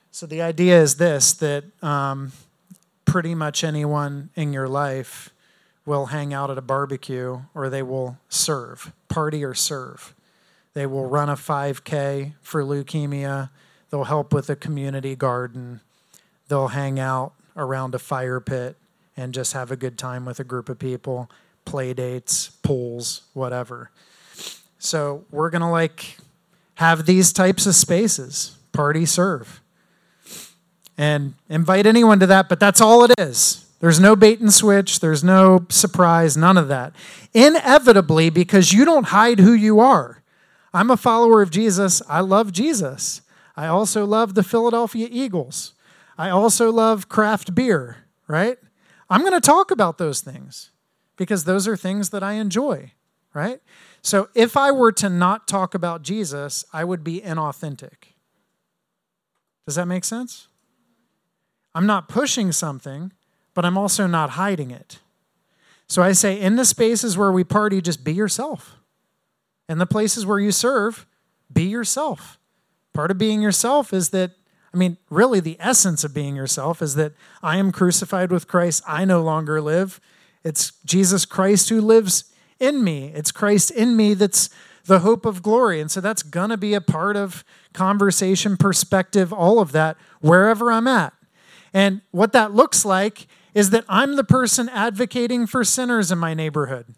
So 0.10 0.26
the 0.26 0.41
idea 0.41 0.82
is 0.82 0.95
this 0.95 1.34
that 1.34 1.65
um, 1.84 2.32
pretty 3.04 3.36
much 3.36 3.63
anyone 3.63 4.30
in 4.36 4.54
your 4.54 4.67
life 4.67 5.30
will 5.86 6.08
hang 6.08 6.34
out 6.34 6.49
at 6.49 6.58
a 6.58 6.62
barbecue 6.62 7.41
or 7.54 7.69
they 7.69 7.84
will 7.84 8.17
serve, 8.30 8.93
party 9.10 9.43
or 9.43 9.54
serve. 9.54 10.15
They 10.73 10.86
will 10.86 11.06
run 11.06 11.30
a 11.30 11.36
5K 11.36 12.34
for 12.41 12.63
leukemia. 12.63 13.49
They'll 13.89 14.06
help 14.06 14.34
with 14.34 14.49
a 14.49 14.56
community 14.56 15.15
garden. 15.15 15.82
They'll 16.47 16.69
hang 16.69 16.99
out 16.99 17.34
around 17.58 17.93
a 17.93 17.99
fire 17.99 18.39
pit 18.39 18.78
and 19.17 19.34
just 19.34 19.54
have 19.54 19.71
a 19.71 19.76
good 19.76 19.97
time 19.97 20.26
with 20.26 20.39
a 20.39 20.43
group 20.43 20.69
of 20.69 20.80
people, 20.80 21.30
play 21.65 21.93
dates, 21.93 22.49
pools, 22.63 23.23
whatever. 23.34 23.91
So 24.80 25.26
we're 25.32 25.49
going 25.49 25.62
to 25.62 25.69
like 25.69 26.17
have 26.75 27.05
these 27.05 27.33
types 27.33 27.65
of 27.65 27.75
spaces, 27.75 28.57
party 28.71 29.05
serve. 29.05 29.62
And 30.97 31.33
invite 31.49 31.86
anyone 31.86 32.19
to 32.19 32.27
that, 32.27 32.49
but 32.49 32.59
that's 32.59 32.81
all 32.81 33.03
it 33.03 33.12
is. 33.17 33.65
There's 33.79 33.99
no 33.99 34.15
bait 34.15 34.39
and 34.39 34.53
switch, 34.53 34.99
there's 34.99 35.23
no 35.23 35.65
surprise, 35.69 36.38
none 36.38 36.57
of 36.57 36.69
that. 36.69 36.93
Inevitably, 37.33 38.29
because 38.29 38.71
you 38.71 38.86
don't 38.86 39.07
hide 39.07 39.39
who 39.39 39.53
you 39.53 39.79
are. 39.79 40.23
I'm 40.73 40.89
a 40.89 40.97
follower 40.97 41.41
of 41.41 41.51
Jesus. 41.51 42.01
I 42.07 42.21
love 42.21 42.51
Jesus. 42.51 43.21
I 43.55 43.67
also 43.67 44.05
love 44.05 44.33
the 44.33 44.43
Philadelphia 44.43 45.07
Eagles. 45.12 45.73
I 46.17 46.29
also 46.29 46.71
love 46.71 47.09
craft 47.09 47.53
beer, 47.53 47.97
right? 48.27 48.57
I'm 49.09 49.21
going 49.21 49.33
to 49.33 49.41
talk 49.41 49.69
about 49.69 49.97
those 49.97 50.21
things 50.21 50.71
because 51.17 51.43
those 51.43 51.67
are 51.67 51.77
things 51.77 52.09
that 52.09 52.23
I 52.23 52.33
enjoy, 52.33 52.93
right? 53.33 53.59
So 54.04 54.30
if 54.36 54.58
I 54.58 54.70
were 54.72 54.92
to 54.94 55.10
not 55.10 55.48
talk 55.48 55.74
about 55.74 56.04
Jesus, 56.04 56.66
I 56.74 56.84
would 56.84 57.04
be 57.04 57.22
inauthentic. 57.22 58.13
Does 59.66 59.76
that 59.76 59.88
make 59.88 60.04
sense? 60.04 60.50
I'm 61.74 61.86
not 61.86 62.10
pushing 62.10 62.52
something, 62.52 63.13
but 63.54 63.66
I'm 63.66 63.78
also 63.78 64.06
not 64.06 64.32
hiding 64.32 64.72
it. 64.72 65.00
So 65.88 66.04
I 66.04 66.12
say, 66.12 66.39
in 66.39 66.58
the 66.58 66.66
spaces 66.66 67.18
where 67.18 67.32
we 67.32 67.44
party, 67.44 67.82
just 67.82 68.04
be 68.04 68.13
yourself. 68.13 68.78
In 69.70 69.78
the 69.78 69.86
places 69.86 70.26
where 70.26 70.39
you 70.39 70.52
serve, 70.52 71.06
be 71.52 71.63
yourself. 71.63 72.38
Part 72.94 73.10
of 73.10 73.18
being 73.18 73.42
yourself 73.42 73.94
is 73.94 74.10
that 74.10 74.32
I 74.74 74.78
mean, 74.78 74.98
really, 75.12 75.39
the 75.39 75.58
essence 75.60 76.04
of 76.04 76.16
being 76.16 76.36
yourself 76.36 76.82
is 76.82 76.96
that 76.96 77.13
I 77.44 77.58
am 77.58 77.72
crucified 77.72 78.32
with 78.32 78.48
Christ. 78.48 78.82
I 78.88 79.06
no 79.06 79.22
longer 79.22 79.62
live. 79.62 80.02
It's 80.44 80.72
Jesus 80.84 81.26
Christ 81.26 81.70
who 81.70 81.80
lives 81.80 82.33
in 82.60 82.84
me. 82.84 83.12
It's 83.13 83.32
Christ 83.32 83.72
in 83.72 83.96
me 83.96 84.13
that's 84.13 84.50
the 84.86 85.00
hope 85.00 85.26
of 85.26 85.42
glory. 85.42 85.80
And 85.80 85.89
so 85.89 86.02
that's 86.02 86.24
going 86.24 86.50
to 86.50 86.58
be 86.58 86.74
a 86.74 86.82
part 86.82 87.16
of 87.16 87.44
conversation, 87.74 88.58
perspective, 88.58 89.32
all 89.32 89.60
of 89.60 89.72
that, 89.72 89.98
wherever 90.20 90.72
I'm 90.72 90.88
at. 90.88 91.13
And 91.74 92.02
what 92.12 92.34
that 92.34 92.54
looks 92.54 92.86
like 92.86 93.28
is 93.54 93.70
that 93.70 93.86
I'm 93.88 94.16
the 94.16 94.24
person 94.24 94.70
advocating 94.70 95.48
for 95.48 95.63
sinners 95.63 96.12
in 96.12 96.18
my 96.18 96.34
neighborhood. 96.34 96.94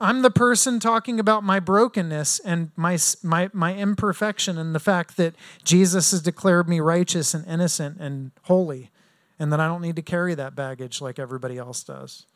I'm 0.00 0.22
the 0.22 0.30
person 0.32 0.80
talking 0.80 1.20
about 1.20 1.44
my 1.44 1.60
brokenness 1.60 2.40
and 2.40 2.72
my, 2.74 2.98
my, 3.22 3.50
my 3.52 3.76
imperfection 3.76 4.58
and 4.58 4.74
the 4.74 4.80
fact 4.80 5.16
that 5.16 5.36
Jesus 5.62 6.10
has 6.10 6.20
declared 6.20 6.68
me 6.68 6.80
righteous 6.80 7.34
and 7.34 7.46
innocent 7.46 7.98
and 8.00 8.32
holy, 8.42 8.90
and 9.38 9.52
that 9.52 9.60
I 9.60 9.68
don't 9.68 9.80
need 9.80 9.94
to 9.96 10.02
carry 10.02 10.34
that 10.34 10.56
baggage 10.56 11.00
like 11.00 11.20
everybody 11.20 11.56
else 11.56 11.84
does. 11.84 12.26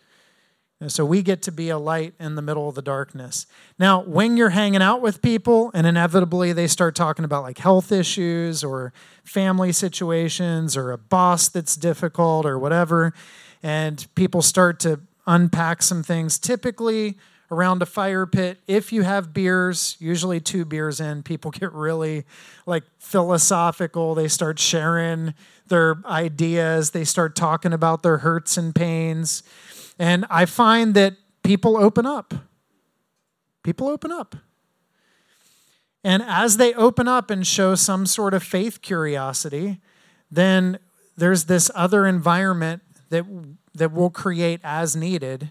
And 0.78 0.92
so 0.92 1.06
we 1.06 1.22
get 1.22 1.40
to 1.42 1.52
be 1.52 1.70
a 1.70 1.78
light 1.78 2.12
in 2.20 2.34
the 2.34 2.42
middle 2.42 2.68
of 2.68 2.74
the 2.74 2.82
darkness. 2.82 3.46
Now, 3.78 4.02
when 4.02 4.36
you're 4.36 4.50
hanging 4.50 4.82
out 4.82 5.00
with 5.00 5.22
people 5.22 5.70
and 5.72 5.86
inevitably 5.86 6.52
they 6.52 6.66
start 6.66 6.94
talking 6.94 7.24
about 7.24 7.42
like 7.42 7.56
health 7.56 7.90
issues 7.90 8.62
or 8.62 8.92
family 9.24 9.72
situations 9.72 10.76
or 10.76 10.92
a 10.92 10.98
boss 10.98 11.48
that's 11.48 11.76
difficult 11.76 12.44
or 12.44 12.58
whatever, 12.58 13.14
and 13.62 14.06
people 14.14 14.42
start 14.42 14.78
to 14.80 15.00
unpack 15.26 15.82
some 15.82 16.02
things, 16.02 16.38
typically 16.38 17.16
around 17.50 17.80
a 17.80 17.86
fire 17.86 18.26
pit. 18.26 18.58
If 18.66 18.92
you 18.92 19.02
have 19.02 19.32
beers, 19.32 19.96
usually 19.98 20.40
two 20.40 20.64
beers 20.64 21.00
in, 21.00 21.22
people 21.22 21.50
get 21.52 21.72
really 21.72 22.24
like 22.66 22.84
philosophical. 22.98 24.14
They 24.14 24.28
start 24.28 24.58
sharing 24.58 25.34
their 25.68 25.96
ideas, 26.04 26.90
they 26.92 27.02
start 27.02 27.34
talking 27.34 27.72
about 27.72 28.04
their 28.04 28.18
hurts 28.18 28.56
and 28.56 28.72
pains. 28.72 29.42
And 29.98 30.26
I 30.30 30.44
find 30.44 30.94
that 30.94 31.14
people 31.42 31.76
open 31.76 32.06
up. 32.06 32.34
People 33.62 33.88
open 33.88 34.12
up. 34.12 34.36
And 36.04 36.22
as 36.22 36.56
they 36.56 36.72
open 36.74 37.08
up 37.08 37.30
and 37.30 37.46
show 37.46 37.74
some 37.74 38.06
sort 38.06 38.34
of 38.34 38.42
faith 38.42 38.82
curiosity, 38.82 39.80
then 40.30 40.78
there's 41.16 41.44
this 41.44 41.70
other 41.74 42.06
environment 42.06 42.82
that 43.10 43.24
that 43.76 43.92
we'll 43.92 44.10
create 44.10 44.60
as 44.64 44.96
needed 44.96 45.50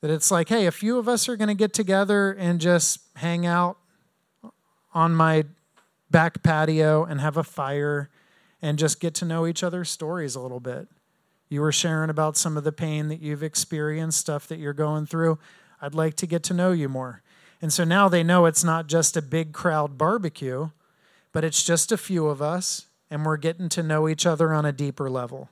that 0.00 0.10
it's 0.10 0.30
like, 0.30 0.48
hey, 0.48 0.66
a 0.66 0.72
few 0.72 0.98
of 0.98 1.08
us 1.08 1.28
are 1.28 1.36
going 1.36 1.48
to 1.48 1.54
get 1.54 1.72
together 1.72 2.32
and 2.32 2.60
just 2.60 3.00
hang 3.16 3.46
out 3.46 3.78
on 4.92 5.14
my 5.14 5.44
back 6.10 6.42
patio 6.42 7.04
and 7.04 7.20
have 7.20 7.36
a 7.36 7.42
fire 7.42 8.10
and 8.60 8.78
just 8.78 9.00
get 9.00 9.14
to 9.14 9.24
know 9.24 9.46
each 9.46 9.62
other's 9.62 9.90
stories 9.90 10.34
a 10.34 10.40
little 10.40 10.60
bit. 10.60 10.88
You 11.48 11.60
were 11.60 11.72
sharing 11.72 12.10
about 12.10 12.36
some 12.36 12.56
of 12.56 12.64
the 12.64 12.72
pain 12.72 13.08
that 13.08 13.20
you've 13.20 13.42
experienced, 13.42 14.18
stuff 14.18 14.46
that 14.48 14.58
you're 14.58 14.72
going 14.72 15.06
through. 15.06 15.38
I'd 15.80 15.94
like 15.94 16.14
to 16.16 16.26
get 16.26 16.42
to 16.44 16.54
know 16.54 16.72
you 16.72 16.88
more. 16.88 17.22
And 17.60 17.72
so 17.72 17.84
now 17.84 18.08
they 18.08 18.22
know 18.22 18.46
it's 18.46 18.64
not 18.64 18.86
just 18.86 19.16
a 19.16 19.22
big 19.22 19.52
crowd 19.52 19.96
barbecue, 19.96 20.70
but 21.32 21.44
it's 21.44 21.62
just 21.62 21.92
a 21.92 21.96
few 21.96 22.26
of 22.26 22.42
us, 22.42 22.86
and 23.10 23.24
we're 23.24 23.36
getting 23.36 23.68
to 23.70 23.82
know 23.82 24.08
each 24.08 24.26
other 24.26 24.52
on 24.52 24.64
a 24.64 24.72
deeper 24.72 25.10
level. 25.10 25.50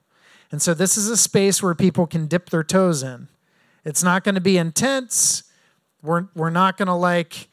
And 0.50 0.60
so 0.60 0.74
this 0.74 0.96
is 0.96 1.08
a 1.08 1.16
space 1.16 1.62
where 1.62 1.74
people 1.74 2.06
can 2.06 2.26
dip 2.26 2.50
their 2.50 2.64
toes 2.64 3.02
in. 3.02 3.28
It's 3.84 4.02
not 4.02 4.24
going 4.24 4.34
to 4.34 4.40
be 4.40 4.58
intense. 4.58 5.44
We're, 6.02 6.26
we're 6.34 6.50
not 6.50 6.76
going 6.76 6.88
to 6.88 6.94
like, 6.94 7.48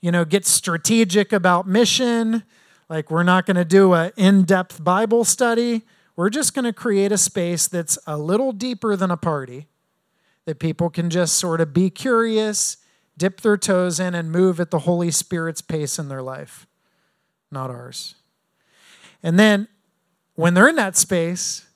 you 0.00 0.10
know, 0.10 0.24
get 0.24 0.46
strategic 0.46 1.32
about 1.32 1.68
mission. 1.68 2.44
Like 2.88 3.10
we're 3.10 3.22
not 3.22 3.46
going 3.46 3.56
to 3.56 3.64
do 3.64 3.92
an 3.92 4.12
in-depth 4.16 4.82
Bible 4.82 5.24
study. 5.24 5.82
We're 6.18 6.30
just 6.30 6.52
going 6.52 6.64
to 6.64 6.72
create 6.72 7.12
a 7.12 7.16
space 7.16 7.68
that's 7.68 7.96
a 8.04 8.18
little 8.18 8.50
deeper 8.50 8.96
than 8.96 9.12
a 9.12 9.16
party 9.16 9.68
that 10.46 10.58
people 10.58 10.90
can 10.90 11.10
just 11.10 11.38
sort 11.38 11.60
of 11.60 11.72
be 11.72 11.90
curious, 11.90 12.78
dip 13.16 13.40
their 13.40 13.56
toes 13.56 14.00
in 14.00 14.16
and 14.16 14.32
move 14.32 14.58
at 14.58 14.72
the 14.72 14.80
Holy 14.80 15.12
Spirit's 15.12 15.62
pace 15.62 15.96
in 15.96 16.08
their 16.08 16.20
life, 16.20 16.66
not 17.52 17.70
ours. 17.70 18.16
And 19.22 19.38
then 19.38 19.68
when 20.34 20.54
they're 20.54 20.66
in 20.66 20.74
that 20.74 20.96
space, 20.96 21.68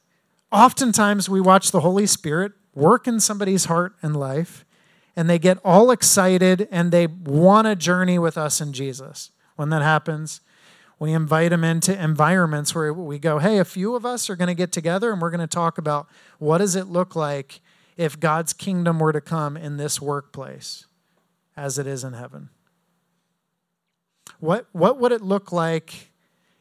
oftentimes 0.50 1.28
we 1.28 1.40
watch 1.40 1.70
the 1.70 1.83
Holy 1.83 2.09
Spirit 2.09 2.50
work 2.74 3.07
in 3.07 3.20
somebody's 3.20 3.66
heart 3.66 3.94
and 4.02 4.16
life, 4.16 4.64
and 5.14 5.31
they 5.31 5.38
get 5.38 5.59
all 5.64 5.92
excited 5.92 6.66
and 6.72 6.90
they 6.90 7.07
want 7.07 7.68
to 7.68 7.76
journey 7.76 8.18
with 8.18 8.37
us 8.37 8.61
in 8.61 8.72
Jesus. 8.72 9.31
When 9.55 9.68
that 9.68 9.83
happens, 9.83 10.40
we 11.02 11.14
invite 11.14 11.50
them 11.50 11.64
into 11.64 12.00
environments 12.00 12.76
where 12.76 12.92
we 12.92 13.18
go, 13.18 13.40
hey, 13.40 13.58
a 13.58 13.64
few 13.64 13.96
of 13.96 14.06
us 14.06 14.30
are 14.30 14.36
going 14.36 14.46
to 14.46 14.54
get 14.54 14.70
together 14.70 15.10
and 15.10 15.20
we're 15.20 15.32
going 15.32 15.40
to 15.40 15.48
talk 15.48 15.76
about 15.76 16.06
what 16.38 16.58
does 16.58 16.76
it 16.76 16.86
look 16.86 17.16
like 17.16 17.60
if 17.96 18.20
God's 18.20 18.52
kingdom 18.52 19.00
were 19.00 19.12
to 19.12 19.20
come 19.20 19.56
in 19.56 19.78
this 19.78 20.00
workplace 20.00 20.86
as 21.56 21.76
it 21.76 21.88
is 21.88 22.04
in 22.04 22.12
heaven? 22.12 22.50
What, 24.38 24.68
what 24.70 25.00
would 25.00 25.10
it 25.10 25.22
look 25.22 25.50
like 25.50 26.12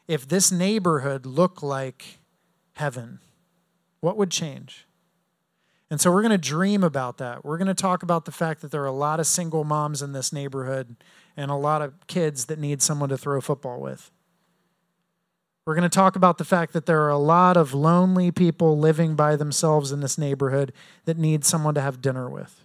if 0.08 0.26
this 0.26 0.50
neighborhood 0.50 1.24
looked 1.24 1.62
like 1.62 2.18
heaven? 2.72 3.20
What 4.00 4.16
would 4.16 4.32
change? 4.32 4.88
And 5.88 6.00
so 6.00 6.10
we're 6.10 6.22
going 6.22 6.32
to 6.32 6.38
dream 6.38 6.82
about 6.82 7.18
that. 7.18 7.44
We're 7.44 7.58
going 7.58 7.68
to 7.68 7.74
talk 7.74 8.02
about 8.02 8.24
the 8.24 8.32
fact 8.32 8.60
that 8.62 8.72
there 8.72 8.82
are 8.82 8.86
a 8.86 8.90
lot 8.90 9.20
of 9.20 9.28
single 9.28 9.62
moms 9.62 10.02
in 10.02 10.14
this 10.14 10.32
neighborhood 10.32 10.96
and 11.36 11.48
a 11.48 11.54
lot 11.54 11.80
of 11.80 11.94
kids 12.08 12.46
that 12.46 12.58
need 12.58 12.82
someone 12.82 13.08
to 13.10 13.16
throw 13.16 13.40
football 13.40 13.80
with. 13.80 14.10
We're 15.64 15.74
going 15.74 15.88
to 15.88 15.88
talk 15.88 16.16
about 16.16 16.38
the 16.38 16.44
fact 16.44 16.72
that 16.72 16.86
there 16.86 17.02
are 17.02 17.10
a 17.10 17.18
lot 17.18 17.56
of 17.56 17.72
lonely 17.72 18.30
people 18.30 18.78
living 18.78 19.14
by 19.14 19.36
themselves 19.36 19.92
in 19.92 20.00
this 20.00 20.18
neighborhood 20.18 20.72
that 21.04 21.18
need 21.18 21.44
someone 21.44 21.74
to 21.74 21.80
have 21.80 22.00
dinner 22.00 22.28
with. 22.28 22.64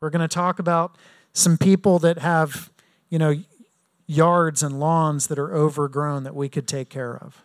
We're 0.00 0.10
going 0.10 0.28
to 0.28 0.34
talk 0.34 0.58
about 0.58 0.98
some 1.32 1.56
people 1.56 2.00
that 2.00 2.18
have, 2.18 2.70
you 3.08 3.18
know, 3.18 3.36
yards 4.06 4.62
and 4.62 4.80
lawns 4.80 5.28
that 5.28 5.38
are 5.38 5.54
overgrown 5.54 6.24
that 6.24 6.34
we 6.34 6.48
could 6.48 6.66
take 6.66 6.88
care 6.88 7.16
of. 7.16 7.42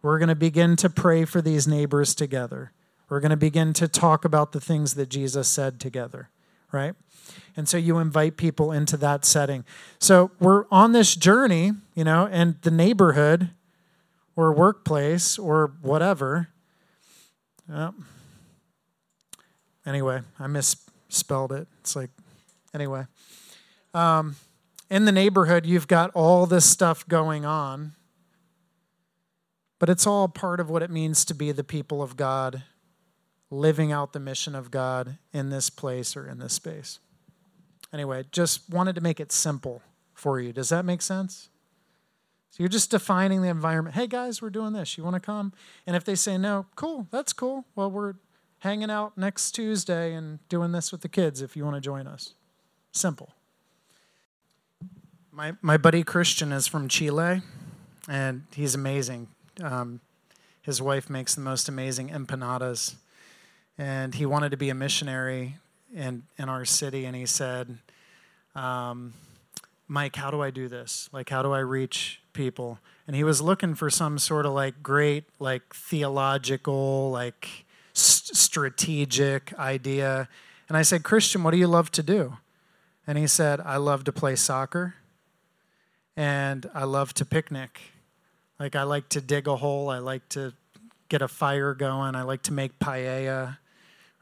We're 0.00 0.18
going 0.18 0.28
to 0.28 0.34
begin 0.34 0.76
to 0.76 0.88
pray 0.88 1.24
for 1.24 1.42
these 1.42 1.66
neighbors 1.68 2.14
together. 2.14 2.72
We're 3.08 3.20
going 3.20 3.30
to 3.30 3.36
begin 3.36 3.74
to 3.74 3.86
talk 3.86 4.24
about 4.24 4.52
the 4.52 4.60
things 4.60 4.94
that 4.94 5.10
Jesus 5.10 5.48
said 5.48 5.78
together, 5.78 6.30
right? 6.74 6.94
And 7.56 7.68
so 7.68 7.76
you 7.76 7.98
invite 7.98 8.36
people 8.36 8.72
into 8.72 8.96
that 8.98 9.24
setting. 9.24 9.64
So 9.98 10.32
we're 10.40 10.64
on 10.70 10.92
this 10.92 11.14
journey, 11.14 11.72
you 11.94 12.04
know, 12.04 12.28
and 12.30 12.60
the 12.62 12.70
neighborhood 12.70 13.50
or 14.36 14.52
workplace 14.52 15.38
or 15.38 15.72
whatever. 15.80 16.48
anyway, 19.86 20.20
I 20.38 20.48
misspelled 20.48 21.52
it. 21.52 21.68
It's 21.80 21.94
like, 21.94 22.10
anyway. 22.74 23.06
Um, 23.94 24.36
in 24.90 25.04
the 25.04 25.12
neighborhood, 25.12 25.64
you've 25.64 25.88
got 25.88 26.10
all 26.14 26.46
this 26.46 26.68
stuff 26.68 27.08
going 27.08 27.44
on, 27.44 27.92
but 29.78 29.88
it's 29.88 30.06
all 30.06 30.28
part 30.28 30.58
of 30.58 30.68
what 30.68 30.82
it 30.82 30.90
means 30.90 31.24
to 31.26 31.34
be 31.34 31.52
the 31.52 31.64
people 31.64 32.02
of 32.02 32.16
God 32.16 32.64
living 33.50 33.92
out 33.92 34.12
the 34.12 34.20
mission 34.20 34.54
of 34.54 34.70
God 34.70 35.18
in 35.32 35.50
this 35.50 35.70
place 35.70 36.16
or 36.16 36.26
in 36.26 36.38
this 36.38 36.54
space. 36.54 36.98
Anyway, 37.92 38.24
just 38.32 38.68
wanted 38.70 38.94
to 38.96 39.00
make 39.00 39.20
it 39.20 39.30
simple 39.30 39.82
for 40.14 40.40
you. 40.40 40.52
Does 40.52 40.68
that 40.70 40.84
make 40.84 41.02
sense? 41.02 41.48
So 42.50 42.62
you're 42.62 42.68
just 42.68 42.90
defining 42.90 43.42
the 43.42 43.48
environment. 43.48 43.96
Hey 43.96 44.06
guys, 44.06 44.40
we're 44.40 44.50
doing 44.50 44.72
this. 44.72 44.96
You 44.96 45.04
want 45.04 45.14
to 45.14 45.20
come? 45.20 45.52
And 45.86 45.96
if 45.96 46.04
they 46.04 46.14
say 46.14 46.38
no, 46.38 46.66
cool, 46.76 47.08
that's 47.10 47.32
cool. 47.32 47.64
Well, 47.74 47.90
we're 47.90 48.14
hanging 48.60 48.90
out 48.90 49.18
next 49.18 49.52
Tuesday 49.52 50.14
and 50.14 50.38
doing 50.48 50.72
this 50.72 50.90
with 50.90 51.02
the 51.02 51.08
kids 51.08 51.42
if 51.42 51.56
you 51.56 51.64
want 51.64 51.76
to 51.76 51.80
join 51.80 52.06
us. 52.06 52.34
Simple. 52.92 53.34
My, 55.32 55.54
my 55.60 55.76
buddy 55.76 56.04
Christian 56.04 56.52
is 56.52 56.68
from 56.68 56.88
Chile, 56.88 57.42
and 58.08 58.44
he's 58.54 58.76
amazing. 58.76 59.26
Um, 59.60 60.00
his 60.62 60.80
wife 60.80 61.10
makes 61.10 61.34
the 61.34 61.40
most 61.40 61.68
amazing 61.68 62.10
empanadas 62.10 62.94
and 63.78 64.14
he 64.14 64.26
wanted 64.26 64.50
to 64.50 64.56
be 64.56 64.70
a 64.70 64.74
missionary 64.74 65.56
in, 65.94 66.24
in 66.38 66.48
our 66.48 66.64
city. 66.64 67.04
And 67.04 67.16
he 67.16 67.26
said, 67.26 67.78
um, 68.54 69.12
Mike, 69.88 70.16
how 70.16 70.30
do 70.30 70.40
I 70.42 70.50
do 70.50 70.68
this? 70.68 71.08
Like, 71.12 71.28
how 71.28 71.42
do 71.42 71.52
I 71.52 71.58
reach 71.60 72.20
people? 72.32 72.78
And 73.06 73.14
he 73.14 73.24
was 73.24 73.40
looking 73.40 73.74
for 73.74 73.90
some 73.90 74.18
sort 74.18 74.46
of 74.46 74.52
like 74.52 74.82
great, 74.82 75.24
like 75.38 75.74
theological, 75.74 77.10
like 77.10 77.66
st- 77.92 78.36
strategic 78.36 79.52
idea. 79.58 80.28
And 80.68 80.76
I 80.76 80.82
said, 80.82 81.02
Christian, 81.02 81.42
what 81.42 81.50
do 81.50 81.58
you 81.58 81.66
love 81.66 81.90
to 81.92 82.02
do? 82.02 82.38
And 83.06 83.18
he 83.18 83.26
said, 83.26 83.60
I 83.60 83.76
love 83.76 84.04
to 84.04 84.12
play 84.12 84.36
soccer 84.36 84.94
and 86.16 86.70
I 86.74 86.84
love 86.84 87.12
to 87.14 87.24
picnic. 87.24 87.80
Like, 88.58 88.76
I 88.76 88.84
like 88.84 89.08
to 89.10 89.20
dig 89.20 89.48
a 89.48 89.56
hole, 89.56 89.90
I 89.90 89.98
like 89.98 90.28
to 90.30 90.54
get 91.08 91.20
a 91.20 91.28
fire 91.28 91.74
going, 91.74 92.14
I 92.14 92.22
like 92.22 92.42
to 92.42 92.52
make 92.52 92.78
paella 92.78 93.58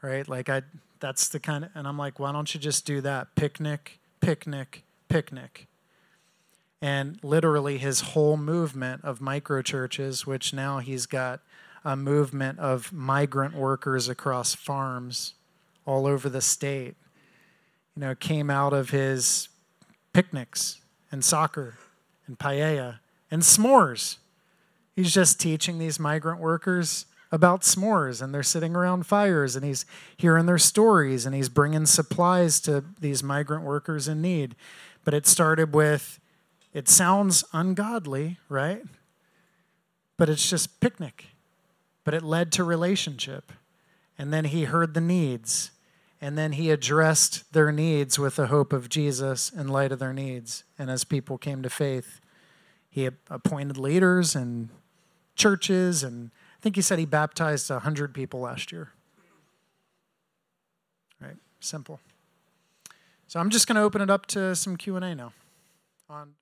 right? 0.03 0.27
Like 0.27 0.49
I 0.49 0.61
that's 0.99 1.29
the 1.29 1.39
kind 1.39 1.63
of 1.63 1.71
and 1.73 1.87
I'm 1.87 1.97
like, 1.97 2.19
why 2.19 2.31
don't 2.31 2.53
you 2.53 2.59
just 2.59 2.85
do 2.85 3.01
that? 3.01 3.33
Picnic, 3.35 3.99
picnic, 4.19 4.83
picnic. 5.07 5.67
And 6.81 7.17
literally 7.23 7.77
his 7.77 8.01
whole 8.01 8.35
movement 8.35 9.05
of 9.05 9.21
micro 9.21 9.61
churches, 9.61 10.27
which 10.27 10.53
now 10.53 10.79
he's 10.79 11.05
got 11.05 11.39
a 11.85 11.95
movement 11.95 12.59
of 12.59 12.91
migrant 12.91 13.55
workers 13.55 14.09
across 14.09 14.53
farms 14.53 15.33
all 15.85 16.05
over 16.05 16.29
the 16.29 16.41
state, 16.41 16.95
you 17.95 18.01
know, 18.01 18.15
came 18.15 18.49
out 18.49 18.73
of 18.73 18.89
his 18.89 19.47
picnics 20.11 20.81
and 21.11 21.23
soccer 21.23 21.75
and 22.27 22.37
paella 22.37 22.99
and 23.31 23.41
s'mores. 23.41 24.17
He's 24.95 25.13
just 25.13 25.39
teaching 25.39 25.79
these 25.79 25.99
migrant 25.99 26.39
workers 26.39 27.05
about 27.33 27.61
s'mores 27.61 28.21
and 28.21 28.31
they're 28.31 28.43
sitting 28.43 28.75
around 28.75 29.07
fires 29.07 29.55
and 29.55 29.65
he's 29.65 29.87
hearing 30.15 30.45
their 30.45 30.59
stories 30.59 31.25
and 31.25 31.33
he's 31.33 31.49
bringing 31.49 31.87
supplies 31.87 32.61
to 32.61 32.83
these 33.01 33.23
migrant 33.23 33.63
workers 33.63 34.07
in 34.07 34.21
need. 34.21 34.55
But 35.03 35.15
it 35.15 35.25
started 35.25 35.73
with, 35.73 36.19
it 36.73 36.87
sounds 36.87 37.43
ungodly, 37.51 38.37
right? 38.49 38.83
But 40.15 40.29
it's 40.29 40.47
just 40.47 40.79
picnic. 40.79 41.25
But 42.03 42.13
it 42.13 42.21
led 42.21 42.51
to 42.51 42.63
relationship. 42.63 43.51
And 44.15 44.31
then 44.31 44.45
he 44.45 44.65
heard 44.65 44.93
the 44.93 45.01
needs. 45.01 45.71
And 46.21 46.37
then 46.37 46.51
he 46.51 46.69
addressed 46.69 47.51
their 47.51 47.71
needs 47.71 48.19
with 48.19 48.35
the 48.35 48.47
hope 48.47 48.71
of 48.71 48.89
Jesus 48.89 49.49
in 49.49 49.69
light 49.69 49.91
of 49.91 49.97
their 49.97 50.13
needs. 50.13 50.65
And 50.77 50.91
as 50.91 51.03
people 51.03 51.39
came 51.39 51.63
to 51.63 51.69
faith, 51.69 52.21
he 52.91 53.07
appointed 53.07 53.77
leaders 53.79 54.35
and 54.35 54.69
churches 55.35 56.03
and 56.03 56.29
think 56.63 56.77
he 56.77 56.81
said 56.81 56.97
he 56.97 57.05
baptized 57.05 57.69
100 57.69 58.13
people 58.13 58.39
last 58.39 58.71
year. 58.71 58.89
Right? 61.21 61.35
Simple. 61.59 61.99
So 63.27 63.41
I'm 63.41 63.49
just 63.49 63.67
going 63.67 63.75
to 63.75 63.81
open 63.81 64.01
it 64.01 64.09
up 64.09 64.25
to 64.27 64.55
some 64.55 64.77
Q&A 64.77 65.13
now 65.13 65.33
on 66.09 66.35